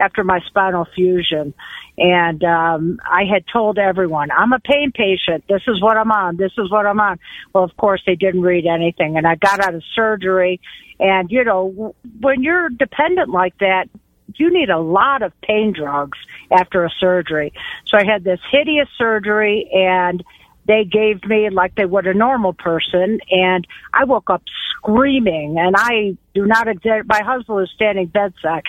after 0.00 0.24
my 0.24 0.40
spinal 0.46 0.86
fusion, 0.94 1.52
and 1.96 2.42
um, 2.42 2.98
I 3.04 3.22
had 3.32 3.44
told 3.52 3.78
everyone, 3.78 4.30
I'm 4.30 4.52
a 4.52 4.58
pain 4.58 4.90
patient. 4.92 5.44
This 5.48 5.62
is 5.68 5.80
what 5.80 5.96
I'm 5.96 6.10
on. 6.10 6.36
This 6.36 6.52
is 6.58 6.70
what 6.70 6.86
I'm 6.86 6.98
on. 6.98 7.18
Well, 7.52 7.62
of 7.62 7.76
course, 7.76 8.02
they 8.06 8.16
didn't 8.16 8.40
read 8.40 8.66
anything. 8.66 9.16
And 9.16 9.26
I 9.26 9.36
got 9.36 9.60
out 9.60 9.74
of 9.74 9.82
surgery. 9.94 10.60
And, 10.98 11.30
you 11.30 11.44
know, 11.44 11.94
when 12.20 12.42
you're 12.42 12.68
dependent 12.68 13.30
like 13.30 13.56
that, 13.58 13.88
you 14.36 14.52
need 14.52 14.70
a 14.70 14.80
lot 14.80 15.22
of 15.22 15.32
pain 15.42 15.72
drugs 15.72 16.18
after 16.50 16.84
a 16.84 16.90
surgery. 16.98 17.52
So 17.86 17.96
I 17.96 18.04
had 18.04 18.24
this 18.24 18.40
hideous 18.50 18.88
surgery 18.98 19.70
and 19.72 20.24
they 20.66 20.84
gave 20.84 21.24
me 21.24 21.48
like 21.50 21.74
they 21.74 21.84
would 21.84 22.06
a 22.06 22.14
normal 22.14 22.52
person 22.52 23.20
and 23.30 23.66
I 23.92 24.04
woke 24.04 24.30
up 24.30 24.42
screaming 24.70 25.56
and 25.58 25.74
I 25.76 26.16
do 26.34 26.46
not 26.46 26.68
exert 26.68 27.06
my 27.06 27.22
husband 27.22 27.56
was 27.56 27.70
standing 27.74 28.06
bedside 28.06 28.62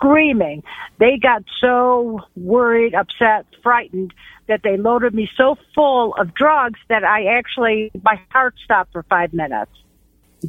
screaming. 0.00 0.62
They 0.98 1.18
got 1.18 1.44
so 1.60 2.20
worried, 2.36 2.94
upset, 2.94 3.46
frightened 3.62 4.14
that 4.48 4.62
they 4.64 4.76
loaded 4.76 5.14
me 5.14 5.30
so 5.36 5.56
full 5.74 6.14
of 6.14 6.34
drugs 6.34 6.78
that 6.88 7.04
I 7.04 7.26
actually, 7.26 7.90
my 8.02 8.20
heart 8.30 8.54
stopped 8.64 8.92
for 8.92 9.02
five 9.04 9.32
minutes. 9.32 9.70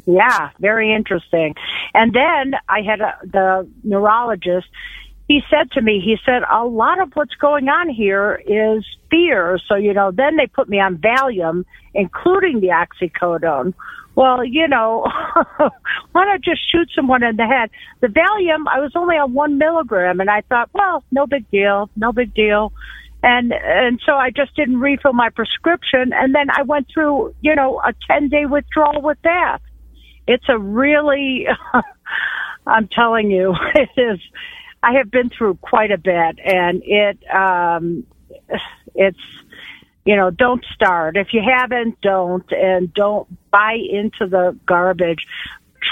Yeah, 0.06 0.50
very 0.58 0.92
interesting. 0.92 1.54
And 1.94 2.14
then 2.14 2.54
I 2.68 2.80
had 2.80 3.00
a, 3.00 3.18
the 3.24 3.68
neurologist. 3.84 4.66
He 5.32 5.40
said 5.48 5.70
to 5.72 5.80
me, 5.80 5.98
he 6.04 6.16
said, 6.26 6.42
a 6.50 6.66
lot 6.66 7.00
of 7.00 7.10
what's 7.14 7.34
going 7.36 7.66
on 7.68 7.88
here 7.88 8.42
is 8.46 8.84
fear. 9.10 9.58
So, 9.66 9.76
you 9.76 9.94
know, 9.94 10.10
then 10.10 10.36
they 10.36 10.46
put 10.46 10.68
me 10.68 10.78
on 10.78 10.98
Valium, 10.98 11.64
including 11.94 12.60
the 12.60 12.68
oxycodone 12.68 13.72
well, 14.14 14.44
you 14.44 14.68
know, 14.68 15.06
why 16.12 16.24
not 16.26 16.42
just 16.42 16.60
shoot 16.70 16.90
someone 16.94 17.22
in 17.22 17.36
the 17.36 17.46
head? 17.46 17.70
The 18.00 18.08
Valium, 18.08 18.64
I 18.70 18.80
was 18.80 18.92
only 18.94 19.16
on 19.16 19.32
one 19.32 19.58
milligram, 19.58 20.20
and 20.20 20.28
I 20.28 20.42
thought, 20.42 20.68
well, 20.74 21.02
no 21.10 21.26
big 21.26 21.50
deal, 21.50 21.88
no 21.96 22.12
big 22.12 22.34
deal. 22.34 22.72
And 23.22 23.52
and 23.52 24.00
so 24.04 24.12
I 24.12 24.30
just 24.30 24.54
didn't 24.56 24.80
refill 24.80 25.12
my 25.12 25.30
prescription, 25.30 26.12
and 26.12 26.34
then 26.34 26.48
I 26.50 26.62
went 26.62 26.88
through, 26.92 27.34
you 27.40 27.54
know, 27.54 27.80
a 27.80 27.94
ten 28.06 28.28
day 28.28 28.46
withdrawal 28.46 29.00
with 29.00 29.18
that. 29.22 29.58
It's 30.26 30.44
a 30.48 30.58
really, 30.58 31.46
I'm 32.66 32.88
telling 32.88 33.30
you, 33.30 33.54
it 33.74 33.88
is. 33.96 34.18
I 34.82 34.94
have 34.94 35.10
been 35.10 35.30
through 35.30 35.56
quite 35.56 35.90
a 35.92 35.98
bit, 35.98 36.38
and 36.44 36.82
it, 36.84 37.18
um, 37.32 38.04
it's 38.94 39.18
you 40.04 40.16
know, 40.16 40.30
don't 40.30 40.64
start. 40.74 41.16
If 41.16 41.32
you 41.32 41.42
haven't, 41.42 42.00
don't, 42.00 42.50
and 42.50 42.92
don't 42.92 43.28
buy 43.50 43.74
into 43.74 44.26
the 44.26 44.58
garbage. 44.66 45.26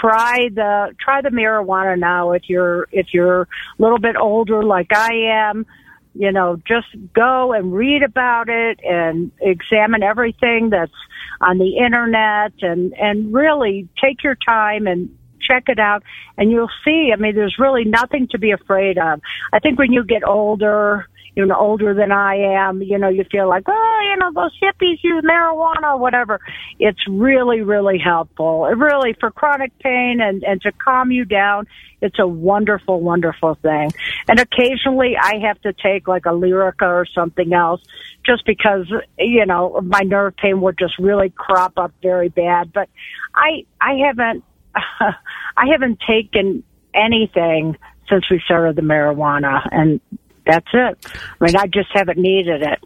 Try 0.01 0.49
the 0.53 0.95
try 1.01 1.21
the 1.21 1.31
marijuana 1.31 1.99
now. 1.99 2.33
If 2.33 2.49
you're 2.49 2.89
if 2.93 3.09
you're 3.13 3.43
a 3.43 3.47
little 3.79 3.99
bit 3.99 4.17
older, 4.17 4.63
like 4.63 4.93
I 4.95 5.13
am, 5.51 5.67
you 6.15 6.33
know, 6.33 6.61
just 6.67 6.87
go 7.13 7.53
and 7.53 7.73
read 7.73 8.03
about 8.03 8.49
it 8.49 8.81
and 8.85 9.33
examine 9.41 10.03
everything 10.03 10.71
that's 10.71 10.93
on 11.41 11.59
the 11.59 11.77
internet, 11.77 12.53
and 12.63 12.95
and 12.95 13.33
really 13.35 13.89
take 14.01 14.23
your 14.23 14.37
time 14.37 14.87
and 14.87 15.17
check 15.51 15.65
it 15.67 15.79
out 15.79 16.03
and 16.37 16.51
you'll 16.51 16.71
see 16.85 17.11
i 17.13 17.17
mean 17.17 17.35
there's 17.35 17.57
really 17.59 17.85
nothing 17.85 18.29
to 18.31 18.39
be 18.39 18.53
afraid 18.53 18.99
of 18.99 19.21
i 19.53 19.59
think 19.59 19.79
when 19.79 19.93
you 19.93 20.05
get 20.05 20.23
older 20.25 21.07
you 21.37 21.47
know, 21.47 21.57
older 21.57 21.95
than 21.95 22.11
I 22.11 22.35
am, 22.35 22.83
you 22.83 22.99
know, 22.99 23.09
you 23.09 23.25
feel 23.31 23.49
like, 23.49 23.65
oh, 23.69 24.11
you 24.11 24.17
know, 24.19 24.33
those 24.33 24.57
hippies 24.61 24.99
use 25.03 25.25
marijuana 25.25 25.99
whatever. 25.99 26.41
It's 26.79 27.01
really, 27.09 27.61
really 27.63 27.99
helpful. 27.99 28.67
It 28.67 28.77
really, 28.77 29.15
for 29.19 29.31
chronic 29.31 29.77
pain 29.79 30.19
and, 30.21 30.43
and 30.43 30.61
to 30.63 30.73
calm 30.73 31.11
you 31.13 31.25
down, 31.25 31.67
it's 32.03 32.19
a 32.19 32.27
wonderful, 32.27 33.01
wonderful 33.01 33.55
thing. 33.57 33.91
And 34.29 34.41
occasionally 34.41 35.17
I 35.21 35.35
have 35.47 35.61
to 35.63 35.73
take 35.73 36.09
like 36.09 36.27
a 36.27 36.31
Lyrica 36.31 36.83
or 36.83 37.07
something 37.15 37.53
else 37.53 37.83
just 38.27 38.45
because, 38.45 38.87
you 39.19 39.47
know, 39.47 39.81
my 39.83 40.01
nerve 40.01 40.37
pain 40.37 40.61
would 40.63 40.79
just 40.79 40.99
really 40.99 41.31
crop 41.31 41.75
up 41.77 41.93
very 42.03 42.29
bad. 42.29 42.73
But 42.73 42.89
I, 43.35 43.67
I 43.81 43.99
haven't, 44.07 44.45
I 44.75 45.67
haven't 45.71 46.01
taken 46.07 46.63
anything 46.95 47.77
since 48.09 48.25
we 48.31 48.41
started 48.45 48.77
the 48.77 48.83
marijuana 48.83 49.67
and 49.71 50.01
that's 50.47 50.67
it. 50.73 51.07
I 51.41 51.45
mean, 51.45 51.57
I 51.57 51.67
just 51.67 51.91
haven't 51.93 52.19
needed 52.19 52.63
it. 52.63 52.79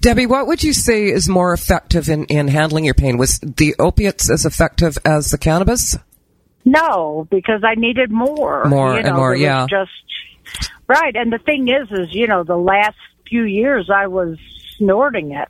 Debbie, 0.00 0.26
what 0.26 0.46
would 0.46 0.62
you 0.62 0.72
say 0.72 1.06
is 1.06 1.28
more 1.28 1.52
effective 1.52 2.08
in, 2.08 2.24
in 2.26 2.48
handling 2.48 2.84
your 2.84 2.94
pain? 2.94 3.18
Was 3.18 3.38
the 3.40 3.74
opiates 3.78 4.30
as 4.30 4.46
effective 4.46 4.96
as 5.04 5.30
the 5.30 5.38
cannabis? 5.38 5.96
No, 6.64 7.26
because 7.30 7.62
I 7.64 7.74
needed 7.74 8.10
more. 8.10 8.64
More 8.66 8.94
you 8.94 9.02
know, 9.02 9.08
and 9.08 9.16
more, 9.16 9.34
yeah. 9.34 9.66
Just 9.68 9.90
right. 10.86 11.14
And 11.16 11.32
the 11.32 11.38
thing 11.38 11.68
is, 11.68 11.90
is 11.90 12.14
you 12.14 12.26
know, 12.26 12.44
the 12.44 12.56
last 12.56 12.96
few 13.28 13.44
years 13.44 13.90
I 13.90 14.06
was 14.06 14.38
snorting 14.76 15.32
it. 15.32 15.48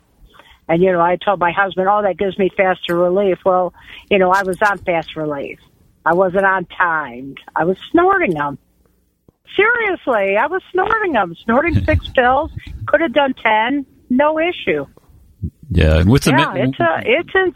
And, 0.67 0.81
you 0.81 0.91
know, 0.91 1.01
I 1.01 1.17
told 1.17 1.39
my 1.39 1.51
husband, 1.51 1.87
oh, 1.89 2.01
that 2.01 2.17
gives 2.17 2.37
me 2.39 2.49
faster 2.55 2.95
relief. 2.95 3.39
Well, 3.45 3.73
you 4.09 4.17
know, 4.19 4.31
I 4.31 4.43
was 4.43 4.57
on 4.61 4.77
fast 4.77 5.15
relief. 5.17 5.59
I 6.05 6.13
wasn't 6.13 6.45
on 6.45 6.65
timed. 6.65 7.39
I 7.55 7.65
was 7.65 7.77
snorting 7.91 8.33
them. 8.33 8.57
Seriously, 9.55 10.37
I 10.37 10.47
was 10.47 10.61
snorting 10.71 11.13
them, 11.13 11.35
snorting 11.43 11.75
six 11.85 12.07
pills. 12.09 12.51
Could 12.87 13.01
have 13.01 13.13
done 13.13 13.33
ten, 13.33 13.85
no 14.09 14.39
issue. 14.39 14.85
Yeah, 15.69 15.99
and 15.99 16.09
with 16.09 16.23
the 16.23 16.31
yeah, 16.31 16.53
it's 16.55 16.79
a, 16.79 17.01
it's 17.05 17.29
in, 17.33 17.53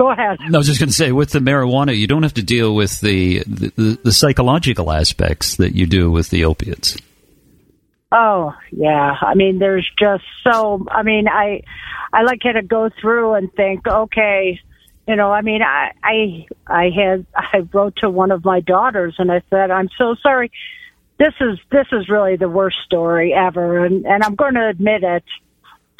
Go 0.00 0.10
ahead. 0.10 0.38
I 0.42 0.56
was 0.56 0.66
just 0.66 0.80
going 0.80 0.88
to 0.88 0.94
say, 0.94 1.12
with 1.12 1.30
the 1.30 1.40
marijuana, 1.40 1.94
you 1.94 2.06
don't 2.06 2.22
have 2.22 2.32
to 2.34 2.42
deal 2.42 2.74
with 2.74 3.00
the, 3.02 3.40
the, 3.40 3.98
the 4.02 4.12
psychological 4.12 4.90
aspects 4.90 5.56
that 5.56 5.74
you 5.74 5.86
do 5.86 6.10
with 6.10 6.30
the 6.30 6.46
opiates. 6.46 6.96
Oh 8.10 8.54
yeah, 8.72 9.14
I 9.20 9.34
mean, 9.34 9.58
there's 9.58 9.88
just 9.98 10.24
so. 10.42 10.86
I 10.90 11.02
mean, 11.02 11.28
I 11.28 11.62
I 12.12 12.22
like 12.22 12.40
had 12.42 12.52
to 12.52 12.62
go 12.62 12.88
through 13.00 13.34
and 13.34 13.52
think, 13.52 13.86
okay, 13.86 14.58
you 15.10 15.16
know, 15.16 15.32
I 15.32 15.40
mean, 15.40 15.60
I, 15.60 15.90
I, 16.04 16.46
I 16.68 16.90
had, 16.90 17.26
I 17.34 17.66
wrote 17.72 17.96
to 17.96 18.08
one 18.08 18.30
of 18.30 18.44
my 18.44 18.60
daughters 18.60 19.16
and 19.18 19.32
I 19.32 19.42
said, 19.50 19.72
I'm 19.72 19.88
so 19.98 20.14
sorry. 20.22 20.52
This 21.18 21.34
is, 21.40 21.58
this 21.72 21.88
is 21.90 22.08
really 22.08 22.36
the 22.36 22.48
worst 22.48 22.76
story 22.86 23.34
ever. 23.34 23.84
And, 23.84 24.06
and 24.06 24.22
I'm 24.22 24.36
going 24.36 24.54
to 24.54 24.68
admit 24.68 25.02
it 25.02 25.24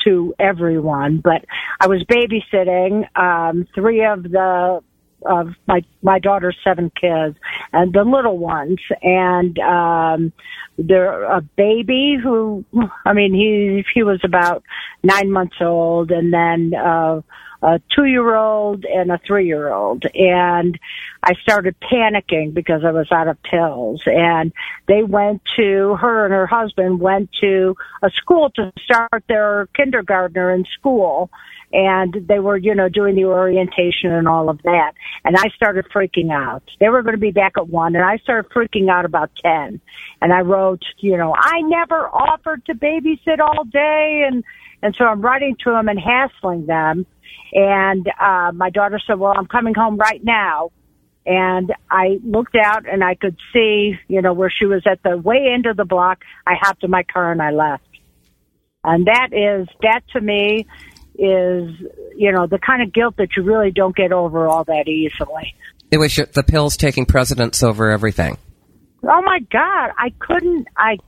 to 0.04 0.32
everyone, 0.38 1.18
but 1.24 1.44
I 1.80 1.88
was 1.88 2.04
babysitting, 2.04 3.04
um, 3.18 3.66
three 3.74 4.04
of 4.04 4.22
the, 4.22 4.80
of 5.26 5.48
my, 5.66 5.82
my 6.02 6.20
daughter's 6.20 6.56
seven 6.62 6.92
kids 6.98 7.36
and 7.72 7.92
the 7.92 8.04
little 8.04 8.38
ones. 8.38 8.78
And, 9.02 9.58
um, 9.58 10.32
there, 10.78 11.24
a 11.24 11.40
baby 11.40 12.16
who, 12.22 12.64
I 13.04 13.12
mean, 13.12 13.34
he, 13.34 13.84
he 13.92 14.04
was 14.04 14.20
about 14.22 14.62
nine 15.02 15.32
months 15.32 15.56
old 15.60 16.12
and 16.12 16.32
then, 16.32 16.74
uh, 16.80 17.22
a 17.62 17.80
two 17.94 18.04
year 18.04 18.34
old 18.34 18.84
and 18.84 19.10
a 19.10 19.18
three 19.26 19.46
year 19.46 19.70
old. 19.70 20.04
And 20.14 20.78
I 21.22 21.34
started 21.42 21.76
panicking 21.80 22.54
because 22.54 22.84
I 22.84 22.92
was 22.92 23.10
out 23.12 23.28
of 23.28 23.42
pills. 23.42 24.02
And 24.06 24.52
they 24.86 25.02
went 25.02 25.42
to, 25.56 25.96
her 25.96 26.24
and 26.24 26.32
her 26.32 26.46
husband 26.46 27.00
went 27.00 27.30
to 27.40 27.76
a 28.02 28.10
school 28.10 28.50
to 28.50 28.72
start 28.82 29.24
their 29.28 29.68
kindergartner 29.74 30.52
in 30.52 30.64
school. 30.64 31.30
And 31.72 32.26
they 32.26 32.40
were, 32.40 32.56
you 32.56 32.74
know, 32.74 32.88
doing 32.88 33.14
the 33.14 33.26
orientation 33.26 34.10
and 34.10 34.26
all 34.26 34.48
of 34.48 34.60
that. 34.62 34.92
And 35.24 35.36
I 35.36 35.50
started 35.54 35.86
freaking 35.94 36.32
out. 36.32 36.64
They 36.80 36.88
were 36.88 37.02
going 37.02 37.14
to 37.14 37.20
be 37.20 37.30
back 37.30 37.52
at 37.56 37.68
one 37.68 37.94
and 37.94 38.04
I 38.04 38.16
started 38.18 38.50
freaking 38.50 38.90
out 38.90 39.04
about 39.04 39.30
10. 39.44 39.80
And 40.20 40.32
I 40.32 40.40
wrote, 40.40 40.82
you 40.98 41.16
know, 41.16 41.34
I 41.36 41.60
never 41.60 42.08
offered 42.08 42.64
to 42.66 42.74
babysit 42.74 43.38
all 43.38 43.64
day. 43.64 44.24
And, 44.26 44.42
and 44.82 44.96
so 44.96 45.04
I'm 45.04 45.20
writing 45.20 45.56
to 45.64 45.70
them 45.70 45.88
and 45.88 46.00
hassling 46.00 46.66
them 46.66 47.06
and 47.52 48.06
uh, 48.20 48.52
my 48.52 48.70
daughter 48.70 49.00
said, 49.06 49.18
"Well, 49.18 49.32
I'm 49.36 49.46
coming 49.46 49.74
home 49.74 49.96
right 49.96 50.22
now." 50.22 50.70
And 51.26 51.72
I 51.90 52.18
looked 52.24 52.56
out 52.56 52.88
and 52.90 53.04
I 53.04 53.14
could 53.14 53.36
see, 53.52 53.94
you 54.08 54.22
know, 54.22 54.32
where 54.32 54.50
she 54.50 54.64
was 54.64 54.82
at 54.90 55.02
the 55.02 55.18
way 55.18 55.50
end 55.54 55.66
of 55.66 55.76
the 55.76 55.84
block. 55.84 56.22
I 56.46 56.54
hopped 56.58 56.82
in 56.82 56.90
my 56.90 57.02
car 57.02 57.30
and 57.30 57.42
I 57.42 57.50
left. 57.50 57.84
And 58.82 59.06
that 59.06 59.28
is, 59.32 59.68
that 59.82 60.00
to 60.14 60.20
me 60.20 60.66
is, 61.14 61.70
you 62.16 62.32
know, 62.32 62.46
the 62.46 62.58
kind 62.58 62.82
of 62.82 62.92
guilt 62.92 63.16
that 63.18 63.36
you 63.36 63.42
really 63.42 63.70
don't 63.70 63.94
get 63.94 64.12
over 64.12 64.48
all 64.48 64.64
that 64.64 64.88
easily. 64.88 65.54
It 65.90 65.98
was 65.98 66.14
the 66.14 66.42
pills 66.42 66.78
taking 66.78 67.04
precedence 67.04 67.62
over 67.62 67.90
everything. 67.90 68.38
Oh 69.02 69.22
my 69.22 69.40
God, 69.52 69.90
I 69.98 70.12
couldn't, 70.18 70.68
I, 70.76 70.98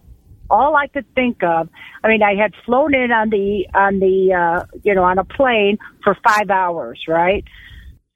all 0.53 0.77
I 0.77 0.87
could 0.87 1.13
think 1.15 1.43
of, 1.43 1.69
I 2.05 2.09
mean, 2.09 2.23
I 2.23 2.35
had 2.41 2.53
flown 2.67 2.95
in 2.95 3.11
on 3.11 3.31
the, 3.31 3.67
on 3.75 3.99
the, 3.99 4.35
uh, 4.35 4.67
you 4.85 4.95
know, 4.95 5.03
on 5.03 5.19
a 5.19 5.25
plane 5.25 5.79
for 6.05 6.17
five 6.23 6.51
hours, 6.51 7.01
right? 7.09 7.45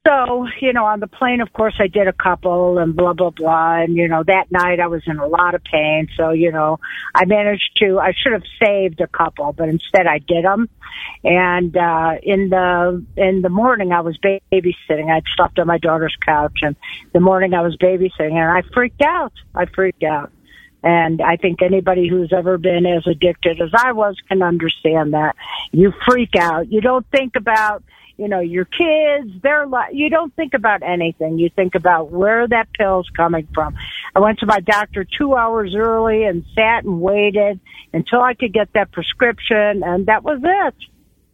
So, 0.07 0.47
you 0.61 0.71
know, 0.71 0.85
on 0.85 1.01
the 1.01 1.07
plane, 1.07 1.41
of 1.41 1.51
course, 1.51 1.73
I 1.81 1.87
did 1.87 2.07
a 2.07 2.13
couple 2.13 2.77
and 2.77 2.95
blah, 2.95 3.11
blah, 3.11 3.31
blah. 3.31 3.81
And, 3.81 3.97
you 3.97 4.07
know, 4.07 4.23
that 4.25 4.45
night 4.51 4.79
I 4.79 4.87
was 4.87 5.01
in 5.05 5.17
a 5.17 5.27
lot 5.27 5.53
of 5.53 5.61
pain. 5.65 6.07
So, 6.15 6.29
you 6.29 6.49
know, 6.49 6.79
I 7.13 7.25
managed 7.25 7.71
to, 7.81 7.99
I 7.99 8.13
should 8.15 8.31
have 8.31 8.43
saved 8.63 9.01
a 9.01 9.07
couple, 9.07 9.51
but 9.51 9.67
instead 9.67 10.07
I 10.07 10.19
did 10.19 10.45
them. 10.45 10.69
And, 11.25 11.75
uh, 11.75 12.11
in 12.23 12.47
the, 12.49 13.03
in 13.17 13.41
the 13.41 13.49
morning 13.49 13.91
I 13.91 13.99
was 13.99 14.17
babysitting. 14.23 15.11
I'd 15.11 15.23
slept 15.35 15.59
on 15.59 15.67
my 15.67 15.77
daughter's 15.77 16.15
couch 16.25 16.59
and 16.61 16.77
the 17.13 17.19
morning 17.19 17.53
I 17.53 17.61
was 17.61 17.75
babysitting 17.75 18.31
and 18.31 18.49
I 18.49 18.61
freaked 18.73 19.01
out. 19.01 19.33
I 19.55 19.65
freaked 19.65 20.03
out. 20.03 20.31
And 20.83 21.21
I 21.21 21.37
think 21.37 21.61
anybody 21.61 22.07
who's 22.07 22.31
ever 22.31 22.57
been 22.57 22.85
as 22.85 23.05
addicted 23.07 23.59
as 23.61 23.71
I 23.75 23.91
was 23.91 24.15
can 24.27 24.41
understand 24.41 25.13
that. 25.13 25.35
You 25.71 25.91
freak 26.07 26.35
out. 26.35 26.71
You 26.71 26.81
don't 26.81 27.05
think 27.09 27.35
about, 27.35 27.83
you 28.17 28.27
know, 28.27 28.39
your 28.39 28.65
kids, 28.65 29.31
their 29.41 29.65
life. 29.65 29.89
You 29.91 30.09
don't 30.09 30.33
think 30.35 30.53
about 30.53 30.83
anything. 30.83 31.39
You 31.39 31.49
think 31.49 31.75
about 31.75 32.11
where 32.11 32.47
that 32.47 32.71
pill's 32.73 33.09
coming 33.15 33.47
from. 33.53 33.75
I 34.15 34.19
went 34.19 34.39
to 34.39 34.45
my 34.45 34.59
doctor 34.59 35.03
two 35.05 35.35
hours 35.35 35.73
early 35.75 36.23
and 36.23 36.45
sat 36.55 36.83
and 36.83 37.01
waited 37.01 37.59
until 37.93 38.21
I 38.21 38.33
could 38.33 38.53
get 38.53 38.69
that 38.73 38.91
prescription, 38.91 39.83
and 39.83 40.05
that 40.05 40.23
was 40.23 40.39
it. 40.43 40.75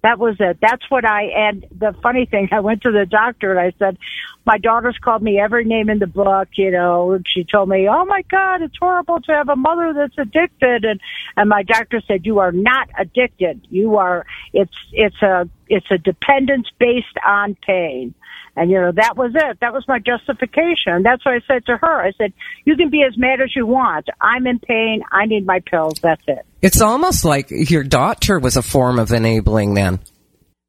That 0.03 0.19
was 0.19 0.35
it. 0.39 0.57
That's 0.61 0.83
what 0.89 1.05
I, 1.05 1.27
and 1.27 1.65
the 1.71 1.95
funny 2.03 2.25
thing, 2.25 2.49
I 2.51 2.59
went 2.59 2.81
to 2.81 2.91
the 2.91 3.05
doctor 3.05 3.51
and 3.51 3.59
I 3.59 3.73
said, 3.79 3.97
my 4.45 4.57
daughter's 4.57 4.97
called 5.01 5.23
me 5.23 5.39
every 5.39 5.63
name 5.63 5.89
in 5.89 5.99
the 5.99 6.07
book, 6.07 6.49
you 6.57 6.71
know, 6.71 7.13
and 7.13 7.25
she 7.25 7.45
told 7.45 7.69
me, 7.69 7.87
oh 7.89 8.03
my 8.03 8.21
God, 8.29 8.61
it's 8.61 8.75
horrible 8.77 9.21
to 9.21 9.31
have 9.31 9.47
a 9.47 9.55
mother 9.55 9.93
that's 9.93 10.17
addicted. 10.17 10.83
And, 10.83 10.99
and 11.37 11.47
my 11.47 11.63
doctor 11.63 12.01
said, 12.05 12.25
you 12.25 12.39
are 12.39 12.51
not 12.51 12.89
addicted. 12.99 13.65
You 13.69 13.95
are, 13.95 14.25
it's, 14.51 14.75
it's 14.91 15.21
a, 15.21 15.47
it's 15.69 15.89
a 15.89 15.97
dependence 15.97 16.67
based 16.77 17.17
on 17.25 17.55
pain. 17.65 18.13
And 18.55 18.69
you 18.69 18.79
know, 18.79 18.91
that 18.95 19.17
was 19.17 19.31
it. 19.33 19.59
That 19.61 19.73
was 19.73 19.83
my 19.87 19.99
justification. 19.99 21.01
That's 21.03 21.25
what 21.25 21.35
I 21.35 21.39
said 21.47 21.65
to 21.65 21.77
her. 21.77 22.01
I 22.01 22.11
said, 22.17 22.33
you 22.65 22.75
can 22.75 22.89
be 22.89 23.03
as 23.03 23.17
mad 23.17 23.41
as 23.41 23.55
you 23.55 23.65
want. 23.65 24.07
I'm 24.21 24.45
in 24.45 24.59
pain. 24.59 25.01
I 25.11 25.25
need 25.25 25.45
my 25.45 25.59
pills. 25.59 25.95
That's 26.01 26.21
it. 26.27 26.45
It's 26.61 26.81
almost 26.81 27.25
like 27.25 27.47
your 27.49 27.83
doctor 27.83 28.39
was 28.39 28.55
a 28.55 28.61
form 28.61 28.99
of 28.99 29.11
enabling 29.11 29.73
then. 29.73 29.99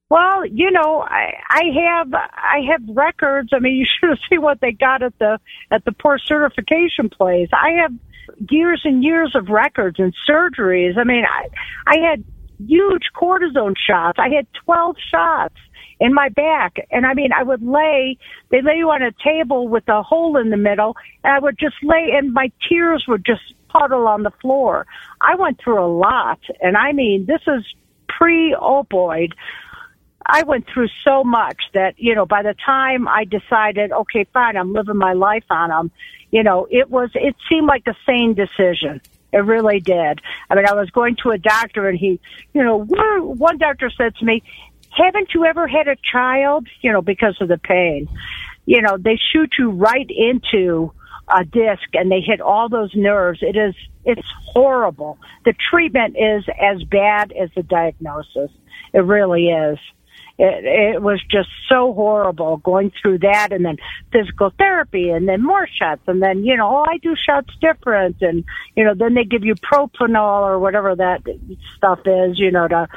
Well, 0.09 0.47
you 0.47 0.71
know, 0.71 1.01
I, 1.01 1.33
I 1.51 1.63
have 1.89 2.15
I 2.15 2.59
have 2.71 2.97
records. 2.97 3.51
I 3.53 3.59
mean, 3.59 3.77
you 3.77 3.87
should 4.01 4.11
have 4.11 4.19
seen 4.31 4.41
what 4.41 4.61
they 4.61 4.73
got 4.73 5.03
at 5.03 5.19
the 5.19 5.39
at 5.71 5.85
the 5.85 5.93
poor 5.93 6.19
certification 6.19 7.11
place. 7.11 7.49
I 7.53 7.83
have 7.83 7.93
years 8.51 8.81
and 8.85 9.05
years 9.05 9.35
of 9.35 9.49
records 9.49 9.99
and 9.99 10.15
surgeries. 10.29 10.97
I 10.97 11.05
mean, 11.05 11.25
I 11.25 11.49
I 11.87 12.11
had 12.11 12.25
huge 12.59 13.03
cortisone 13.15 13.75
shots. 13.77 14.19
I 14.19 14.29
had 14.35 14.47
12 14.65 14.97
shots 15.11 15.57
in 16.01 16.13
my 16.15 16.29
back. 16.29 16.77
And 16.91 17.07
I 17.07 17.15
mean, 17.15 17.31
I 17.33 17.43
would 17.43 17.63
lay, 17.63 18.19
they 18.51 18.63
lay 18.63 18.77
you 18.77 18.91
on 18.91 19.03
a 19.03 19.13
table 19.25 19.69
with 19.69 19.89
a 19.89 20.03
hole 20.03 20.37
in 20.37 20.51
the 20.51 20.57
middle, 20.57 20.97
and 21.23 21.33
I 21.33 21.39
would 21.39 21.59
just 21.59 21.77
lay, 21.83 22.11
and 22.17 22.33
my 22.33 22.51
tears 22.69 23.05
would 23.09 23.25
just 23.25 23.43
puddle 23.69 24.07
on 24.07 24.23
the 24.23 24.31
floor. 24.43 24.87
I 25.21 25.35
went 25.37 25.61
through 25.63 25.85
a 25.85 25.89
lot, 25.89 26.41
and 26.61 26.77
I 26.77 26.93
mean, 26.93 27.27
this 27.27 27.41
is 27.47 27.65
pre 28.09 28.57
opioid. 28.61 29.33
I 30.27 30.43
went 30.45 30.67
through 30.73 30.89
so 31.05 31.23
much 31.23 31.59
that, 31.75 31.99
you 31.99 32.15
know, 32.15 32.25
by 32.25 32.43
the 32.43 32.55
time 32.65 33.07
I 33.07 33.25
decided, 33.25 33.93
okay, 33.93 34.27
fine, 34.33 34.57
I'm 34.57 34.73
living 34.73 34.97
my 34.97 35.13
life 35.13 35.45
on 35.51 35.69
them, 35.69 35.91
you 36.31 36.43
know, 36.43 36.67
it 36.71 36.91
was, 36.91 37.11
it 37.15 37.37
seemed 37.49 37.67
like 37.67 37.87
a 37.87 37.95
sane 38.07 38.35
decision. 38.35 39.03
It 39.35 39.39
really 39.39 39.81
did. 39.81 40.21
I 40.49 40.55
mean, 40.55 40.65
I 40.67 40.75
was 40.75 40.89
going 40.91 41.17
to 41.23 41.31
a 41.31 41.39
doctor 41.39 41.89
and 41.89 41.99
he, 41.99 42.21
you 42.55 42.63
know, 42.63 42.85
one 42.85 43.59
doctor 43.59 43.91
said 43.91 44.15
to 44.17 44.25
me, 44.25 44.43
haven't 44.97 45.31
you 45.35 45.45
ever 45.45 45.67
had 45.67 45.89
a 45.89 45.97
child? 46.11 46.67
You 46.81 46.93
know, 46.93 47.03
because 47.03 47.37
of 47.41 47.49
the 47.49 47.59
pain. 47.59 48.09
You 48.67 48.81
know, 48.81 48.97
they 48.99 49.19
shoot 49.33 49.51
you 49.59 49.71
right 49.71 50.09
into 50.09 50.93
a 51.29 51.45
disc 51.45 51.89
and 51.95 52.11
they 52.11 52.21
hit 52.21 52.41
all 52.41 52.69
those 52.69 52.95
nerves. 52.95 53.41
It 53.43 53.57
is, 53.57 53.75
it's 54.05 54.27
horrible. 54.53 55.19
The 55.45 55.55
treatment 55.71 56.17
is 56.19 56.45
as 56.61 56.83
bad 56.85 57.33
as 57.33 57.51
the 57.55 57.63
diagnosis. 57.63 58.51
It 58.93 59.01
really 59.01 59.49
is. 59.49 59.79
It, 60.37 60.65
it 60.97 61.03
was 61.03 61.23
just 61.31 61.49
so 61.69 61.93
horrible 61.93 62.57
going 62.57 62.91
through 63.01 63.19
that 63.19 63.53
and 63.53 63.65
then 63.65 63.77
physical 64.13 64.51
therapy 64.59 65.11
and 65.11 65.29
then 65.29 65.43
more 65.43 65.69
shots 65.69 66.03
and 66.09 66.21
then, 66.21 66.45
you 66.45 66.57
know, 66.57 66.69
oh, 66.69 66.85
I 66.89 66.99
do 66.99 67.15
shots 67.15 67.51
different 67.61 68.17
and, 68.21 68.45
you 68.75 68.85
know, 68.85 68.95
then 68.97 69.15
they 69.15 69.25
give 69.25 69.45
you 69.45 69.55
propanol 69.55 70.43
or 70.43 70.59
whatever 70.59 70.97
that 70.97 71.23
stuff 71.77 72.01
is, 72.05 72.39
you 72.39 72.51
know, 72.51 72.67
to, 72.67 72.89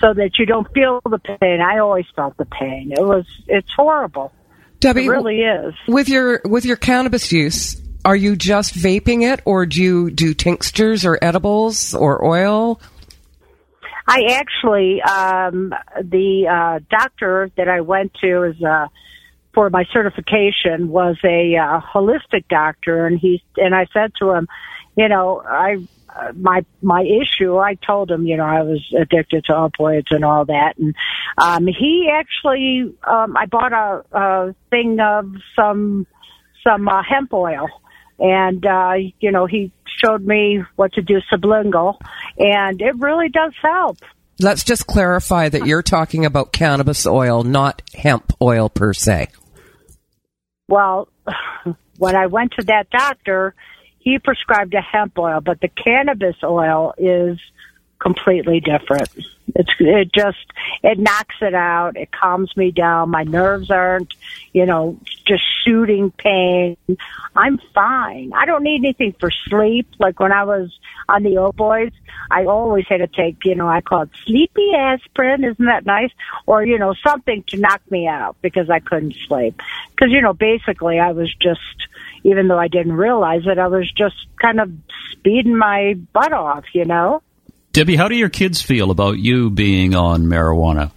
so 0.00 0.14
that 0.14 0.38
you 0.38 0.46
don't 0.46 0.72
feel 0.72 1.00
the 1.04 1.18
pain. 1.18 1.60
I 1.60 1.78
always 1.78 2.06
felt 2.14 2.36
the 2.36 2.46
pain. 2.46 2.92
It 2.92 3.02
was, 3.02 3.24
it's 3.46 3.72
horrible. 3.74 4.32
Debbie, 4.80 5.06
it 5.06 5.08
really 5.08 5.40
is. 5.40 5.74
With 5.86 6.08
your, 6.08 6.40
with 6.44 6.64
your 6.64 6.76
cannabis 6.76 7.30
use, 7.30 7.80
are 8.04 8.16
you 8.16 8.34
just 8.34 8.74
vaping 8.74 9.22
it 9.22 9.40
or 9.44 9.64
do 9.66 9.80
you 9.80 10.10
do 10.10 10.34
tinctures 10.34 11.04
or 11.04 11.18
edibles 11.22 11.94
or 11.94 12.24
oil? 12.24 12.80
I 14.06 14.22
actually, 14.32 15.00
um, 15.02 15.72
the 16.02 16.48
uh, 16.48 16.80
doctor 16.90 17.50
that 17.56 17.68
I 17.68 17.82
went 17.82 18.12
to 18.14 18.42
is 18.42 18.62
uh, 18.62 18.88
for 19.54 19.70
my 19.70 19.84
certification 19.92 20.88
was 20.88 21.16
a 21.24 21.56
uh, 21.56 21.80
holistic 21.80 22.48
doctor, 22.48 23.06
and 23.06 23.18
he 23.18 23.42
and 23.56 23.74
I 23.74 23.86
said 23.92 24.12
to 24.18 24.32
him, 24.32 24.48
you 24.96 25.08
know, 25.08 25.42
I 25.46 25.86
uh, 26.14 26.32
my 26.34 26.64
my 26.82 27.02
issue. 27.02 27.56
I 27.56 27.74
told 27.74 28.10
him, 28.10 28.26
you 28.26 28.36
know, 28.36 28.44
I 28.44 28.62
was 28.62 28.82
addicted 28.98 29.44
to 29.46 29.52
opioids 29.52 30.10
and 30.10 30.24
all 30.24 30.44
that, 30.44 30.74
and 30.78 30.94
um, 31.38 31.66
he 31.66 32.10
actually, 32.12 32.94
um, 33.04 33.36
I 33.36 33.46
bought 33.46 33.72
a, 33.72 34.04
a 34.12 34.54
thing 34.70 34.98
of 35.00 35.32
some 35.56 36.06
some 36.64 36.88
uh, 36.88 37.02
hemp 37.02 37.32
oil, 37.32 37.68
and 38.18 38.64
uh, 38.64 38.94
you 39.20 39.32
know, 39.32 39.46
he 39.46 39.72
showed 40.02 40.24
me 40.24 40.62
what 40.76 40.92
to 40.94 41.02
do 41.02 41.20
sublingual, 41.32 41.96
and 42.38 42.80
it 42.80 42.96
really 42.98 43.28
does 43.28 43.52
help. 43.62 43.98
Let's 44.40 44.64
just 44.64 44.86
clarify 44.86 45.48
that 45.48 45.66
you're 45.66 45.82
talking 45.82 46.24
about 46.24 46.52
cannabis 46.52 47.06
oil, 47.06 47.44
not 47.44 47.82
hemp 47.94 48.32
oil 48.40 48.68
per 48.68 48.92
se. 48.92 49.28
Well, 50.68 51.08
when 51.98 52.16
I 52.16 52.26
went 52.26 52.52
to 52.58 52.64
that 52.66 52.90
doctor, 52.90 53.54
he 54.02 54.18
prescribed 54.18 54.74
a 54.74 54.80
hemp 54.80 55.16
oil, 55.18 55.40
but 55.40 55.60
the 55.60 55.68
cannabis 55.68 56.36
oil 56.42 56.92
is 56.98 57.38
completely 58.00 58.58
different. 58.58 59.08
It's 59.54 59.70
it 59.78 60.12
just 60.12 60.44
it 60.82 60.98
knocks 60.98 61.36
it 61.40 61.54
out. 61.54 61.96
It 61.96 62.10
calms 62.10 62.56
me 62.56 62.72
down. 62.72 63.10
My 63.10 63.22
nerves 63.22 63.70
aren't, 63.70 64.12
you 64.52 64.66
know, 64.66 64.98
just 65.24 65.44
shooting 65.64 66.10
pain. 66.10 66.76
I'm 67.36 67.60
fine. 67.72 68.32
I 68.34 68.44
don't 68.44 68.64
need 68.64 68.80
anything 68.80 69.14
for 69.20 69.30
sleep. 69.30 69.86
Like 70.00 70.18
when 70.18 70.32
I 70.32 70.44
was 70.44 70.76
on 71.08 71.22
the 71.22 71.34
opioids, 71.34 71.92
I 72.30 72.46
always 72.46 72.86
had 72.88 72.98
to 72.98 73.06
take, 73.06 73.44
you 73.44 73.54
know, 73.54 73.68
I 73.68 73.82
called 73.82 74.10
sleepy 74.24 74.72
aspirin. 74.74 75.44
Isn't 75.44 75.66
that 75.66 75.86
nice? 75.86 76.10
Or 76.46 76.64
you 76.64 76.78
know, 76.78 76.94
something 77.06 77.44
to 77.48 77.56
knock 77.56 77.82
me 77.88 78.08
out 78.08 78.36
because 78.42 78.68
I 78.68 78.80
couldn't 78.80 79.14
sleep. 79.28 79.60
Because 79.90 80.10
you 80.10 80.22
know, 80.22 80.32
basically, 80.32 80.98
I 80.98 81.12
was 81.12 81.32
just 81.34 81.60
even 82.24 82.48
though 82.48 82.58
I 82.58 82.68
didn't 82.68 82.92
realize 82.92 83.42
it, 83.46 83.58
I 83.58 83.68
was 83.68 83.90
just 83.92 84.16
kind 84.40 84.60
of 84.60 84.70
speeding 85.12 85.56
my 85.56 85.94
butt 86.12 86.32
off, 86.32 86.64
you 86.74 86.84
know? 86.84 87.22
Debbie, 87.72 87.96
how 87.96 88.08
do 88.08 88.16
your 88.16 88.28
kids 88.28 88.60
feel 88.60 88.90
about 88.90 89.18
you 89.18 89.50
being 89.50 89.94
on 89.94 90.24
marijuana? 90.24 90.90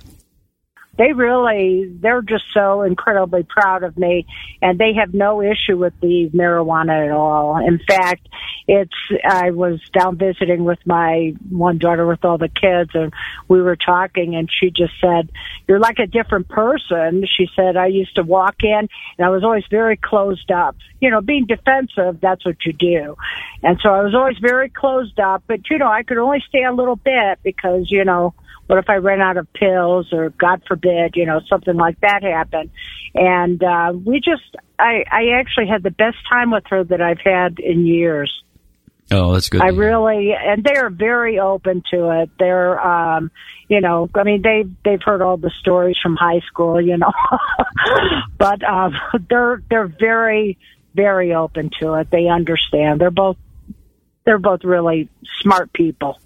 They 0.97 1.13
really 1.13 1.91
they're 2.01 2.21
just 2.21 2.45
so 2.53 2.81
incredibly 2.83 3.43
proud 3.43 3.83
of 3.83 3.97
me 3.97 4.25
and 4.61 4.79
they 4.79 4.93
have 4.93 5.13
no 5.13 5.41
issue 5.41 5.77
with 5.77 5.93
the 6.01 6.29
marijuana 6.33 7.05
at 7.05 7.11
all. 7.11 7.57
In 7.57 7.79
fact 7.79 8.27
it's 8.67 8.93
i 9.23 9.51
was 9.51 9.79
down 9.93 10.17
visiting 10.17 10.63
with 10.63 10.79
my 10.85 11.33
one 11.49 11.77
daughter 11.77 12.05
with 12.05 12.23
all 12.25 12.37
the 12.37 12.49
kids 12.49 12.91
and 12.93 13.13
we 13.47 13.61
were 13.61 13.75
talking 13.75 14.35
and 14.35 14.49
she 14.51 14.71
just 14.71 14.93
said 14.99 15.29
you're 15.67 15.79
like 15.79 15.99
a 15.99 16.07
different 16.07 16.47
person. 16.47 17.25
She 17.37 17.47
said 17.55 17.77
i 17.77 17.87
used 17.87 18.15
to 18.15 18.23
walk 18.23 18.55
in 18.63 18.87
and 19.17 19.25
i 19.25 19.29
was 19.29 19.43
always 19.43 19.65
very 19.69 19.97
closed 19.97 20.51
up. 20.51 20.75
You 20.99 21.09
know 21.09 21.21
being 21.21 21.45
defensive 21.45 22.19
that's 22.21 22.45
what 22.45 22.65
you 22.65 22.73
do. 22.73 23.15
And 23.63 23.79
so 23.81 23.89
i 23.89 24.01
was 24.01 24.15
always 24.15 24.37
very 24.37 24.69
closed 24.69 25.19
up 25.19 25.43
but 25.47 25.69
you 25.69 25.77
know 25.77 25.87
i 25.87 26.03
could 26.03 26.17
only 26.17 26.43
stay 26.47 26.63
a 26.63 26.73
little 26.73 26.95
bit 26.95 27.39
because 27.43 27.91
you 27.91 28.05
know 28.05 28.33
what 28.67 28.79
if 28.79 28.89
I 28.89 28.95
ran 28.95 29.21
out 29.21 29.37
of 29.37 29.51
pills 29.53 30.11
or 30.11 30.29
God 30.31 30.63
forbid, 30.67 31.15
you 31.15 31.25
know, 31.25 31.41
something 31.49 31.75
like 31.75 31.99
that 32.01 32.23
happened. 32.23 32.71
And, 33.13 33.63
uh, 33.63 33.93
we 33.93 34.19
just, 34.19 34.55
I, 34.77 35.03
I 35.11 35.39
actually 35.39 35.67
had 35.67 35.83
the 35.83 35.91
best 35.91 36.17
time 36.29 36.51
with 36.51 36.63
her 36.67 36.83
that 36.83 37.01
I've 37.01 37.21
had 37.21 37.59
in 37.59 37.85
years. 37.85 38.43
Oh, 39.11 39.33
that's 39.33 39.49
good. 39.49 39.61
I 39.61 39.67
really, 39.67 40.33
and 40.33 40.63
they're 40.63 40.89
very 40.89 41.37
open 41.39 41.83
to 41.91 42.21
it. 42.21 42.31
They're, 42.39 42.79
um, 42.79 43.29
you 43.67 43.81
know, 43.81 44.09
I 44.15 44.23
mean, 44.23 44.41
they 44.41 44.65
they've 44.83 45.01
heard 45.01 45.21
all 45.21 45.37
the 45.37 45.51
stories 45.59 45.97
from 46.01 46.15
high 46.15 46.41
school, 46.47 46.81
you 46.81 46.97
know, 46.97 47.11
but 48.37 48.63
um, 48.63 48.93
they're 49.29 49.61
they're 49.69 49.87
very 49.87 50.57
very 50.95 51.33
open 51.33 51.69
to 51.81 51.95
it. 51.95 52.09
They 52.09 52.27
understand. 52.27 52.99
They're 52.99 53.11
both 53.11 53.37
they're 54.25 54.39
both 54.39 54.63
really 54.63 55.09
smart 55.41 55.71
people. 55.71 56.19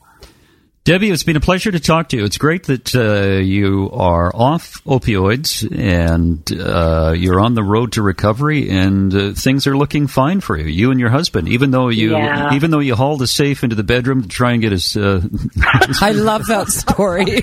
Debbie, 0.86 1.12
it's 1.12 1.24
been 1.24 1.36
a 1.36 1.40
pleasure 1.42 1.70
to 1.72 1.80
talk 1.80 2.10
to 2.10 2.18
you. 2.18 2.24
It's 2.26 2.38
great 2.40 2.64
that 2.64 2.96
uh, 2.96 3.38
you 3.40 3.92
are 3.94 4.32
off 4.36 4.82
opioids 4.86 5.62
and 5.78 6.42
uh, 6.60 7.14
you're 7.16 7.40
on 7.40 7.54
the 7.54 7.62
road 7.62 7.92
to 7.92 8.02
recovery, 8.02 8.70
and 8.72 9.14
uh, 9.14 9.34
things 9.34 9.68
are 9.68 9.78
looking 9.78 10.08
fine 10.08 10.40
for 10.40 10.58
you. 10.58 10.66
You 10.66 10.90
and 10.90 11.00
your 11.00 11.10
husband, 11.10 11.48
even 11.50 11.70
though 11.70 11.90
you 11.90 12.14
Yeah. 12.14 12.56
even 12.56 12.72
though 12.72 12.80
you 12.80 12.96
hauled 12.96 13.22
a 13.22 13.28
safe 13.28 13.64
into 13.64 13.76
the 13.76 13.84
bedroom 13.84 14.24
to 14.24 14.28
try 14.28 14.54
and 14.54 14.62
get 14.64 14.72
his, 14.72 14.98
uh, 14.98 15.22
I 16.02 16.14
love 16.14 16.48
that 16.48 16.70
story. 16.70 17.42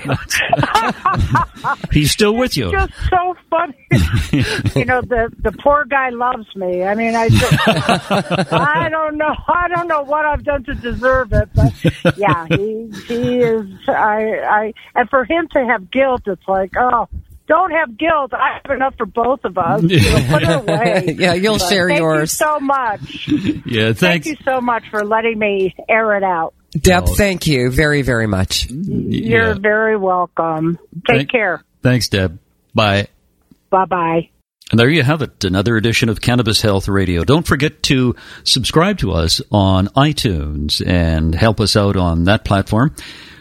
he's 1.93 2.11
still 2.11 2.35
with 2.35 2.57
you. 2.57 2.71
Just 2.71 2.93
so 3.09 3.35
funny. 3.49 3.77
you 4.75 4.83
know, 4.85 4.99
the 5.01 5.31
the 5.39 5.53
poor 5.63 5.85
guy 5.85 6.09
loves 6.09 6.53
me. 6.55 6.83
I 6.83 6.95
mean, 6.95 7.15
I 7.15 7.29
just, 7.29 7.67
I 8.51 8.89
don't 8.89 9.15
know. 9.17 9.33
I 9.47 9.67
don't 9.69 9.87
know 9.87 10.01
what 10.03 10.25
I've 10.25 10.43
done 10.43 10.65
to 10.65 10.73
deserve 10.73 11.31
it, 11.31 11.47
but 11.55 11.71
yeah, 12.17 12.45
he 12.49 12.91
he 13.07 13.26
is. 13.35 13.65
I 13.87 14.39
I 14.49 14.73
and 14.95 15.09
for 15.09 15.23
him 15.25 15.47
to 15.53 15.65
have 15.65 15.89
guilt, 15.91 16.21
it's 16.25 16.47
like, 16.47 16.71
oh, 16.79 17.07
don't 17.47 17.71
have 17.71 17.97
guilt. 17.97 18.33
I 18.33 18.59
have 18.63 18.75
enough 18.75 18.95
for 18.97 19.05
both 19.05 19.43
of 19.45 19.57
us. 19.57 19.81
You 19.87 19.99
know, 20.01 20.25
put 20.29 20.43
it 20.43 20.49
away. 20.49 21.15
yeah, 21.19 21.33
you'll 21.33 21.57
But 21.59 21.69
share 21.69 21.87
thank 21.87 21.99
yours. 21.99 22.37
Thank 22.37 22.51
you 22.51 22.57
so 22.57 22.59
much. 22.59 23.27
Yeah, 23.65 23.93
Thank 23.93 24.25
you 24.25 24.35
so 24.43 24.59
much 24.61 24.83
for 24.89 25.03
letting 25.05 25.37
me 25.39 25.75
air 25.87 26.15
it 26.17 26.23
out. 26.23 26.53
Deb, 26.71 27.05
thank 27.07 27.47
you 27.47 27.71
very, 27.71 28.01
very 28.01 28.27
much. 28.27 28.67
You're 28.69 29.47
Yeah. 29.49 29.53
very 29.59 29.97
welcome. 29.97 30.77
Take 31.07 31.17
Thank- 31.17 31.31
care. 31.31 31.63
Thanks, 31.81 32.09
Deb. 32.09 32.37
Bye. 32.75 33.07
Bye 33.69 33.85
bye. 33.85 34.29
And 34.69 34.79
there 34.79 34.89
you 34.89 35.03
have 35.03 35.21
it, 35.21 35.45
another 35.45 35.77
edition 35.77 36.09
of 36.09 36.19
Cannabis 36.19 36.61
Health 36.61 36.89
Radio. 36.89 37.23
Don't 37.23 37.47
forget 37.47 37.81
to 37.83 38.17
subscribe 38.43 38.97
to 38.97 39.13
us 39.13 39.41
on 39.49 39.87
iTunes 39.89 40.85
and 40.85 41.33
help 41.33 41.61
us 41.61 41.77
out 41.77 41.95
on 41.95 42.25
that 42.25 42.43
platform. 42.43 42.93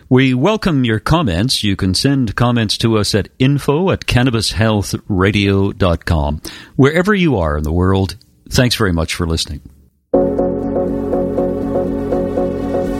We 0.08 0.34
welcome 0.34 0.84
your 0.84 1.00
comments. 1.00 1.64
You 1.64 1.74
can 1.74 1.94
send 1.94 2.36
comments 2.36 2.78
to 2.78 2.96
us 2.96 3.12
at 3.12 3.28
info 3.40 3.90
at 3.90 4.06
cannabishealthradio.com. 4.06 6.42
Wherever 6.76 7.12
you 7.12 7.38
are 7.38 7.56
in 7.56 7.64
the 7.64 7.72
world, 7.72 8.14
thanks 8.48 8.76
very 8.76 8.92
much 8.92 9.14
for 9.14 9.26
listening. 9.26 9.62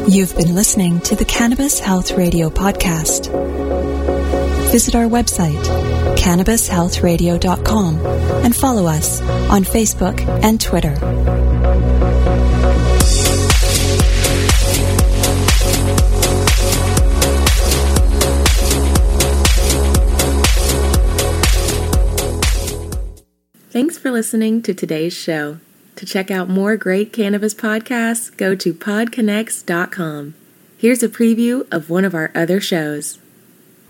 You've 0.09 0.37
been 0.37 0.57
listening 0.57 1.01
to 1.03 1.15
the 1.15 1.25
Cannabis 1.25 1.79
Health 1.79 2.11
Radio 2.13 2.51
podcast. 2.51 3.31
Visit 4.73 4.97
our 4.97 5.07
website, 5.07 5.86
cannabishealthradio.com, 6.17 8.07
and 8.45 8.57
follow 8.57 8.87
us 8.87 9.21
on 9.21 9.65
Facebook 9.65 10.21
and 10.43 10.61
Twitter. 10.61 10.97
Thanks 23.71 23.99
for 23.99 24.11
listening 24.11 24.63
to 24.63 24.73
today's 24.73 25.13
show. 25.13 25.59
To 25.97 26.07
check 26.07 26.31
out 26.31 26.49
more 26.49 26.77
great 26.77 27.13
cannabis 27.13 27.55
podcasts, 27.55 28.35
go 28.35 28.55
to 28.55 28.73
podconnects.com. 28.73 30.35
Here's 30.79 31.03
a 31.03 31.09
preview 31.09 31.67
of 31.71 31.91
one 31.91 32.05
of 32.05 32.15
our 32.15 32.31
other 32.35 32.61
shows. 32.61 33.19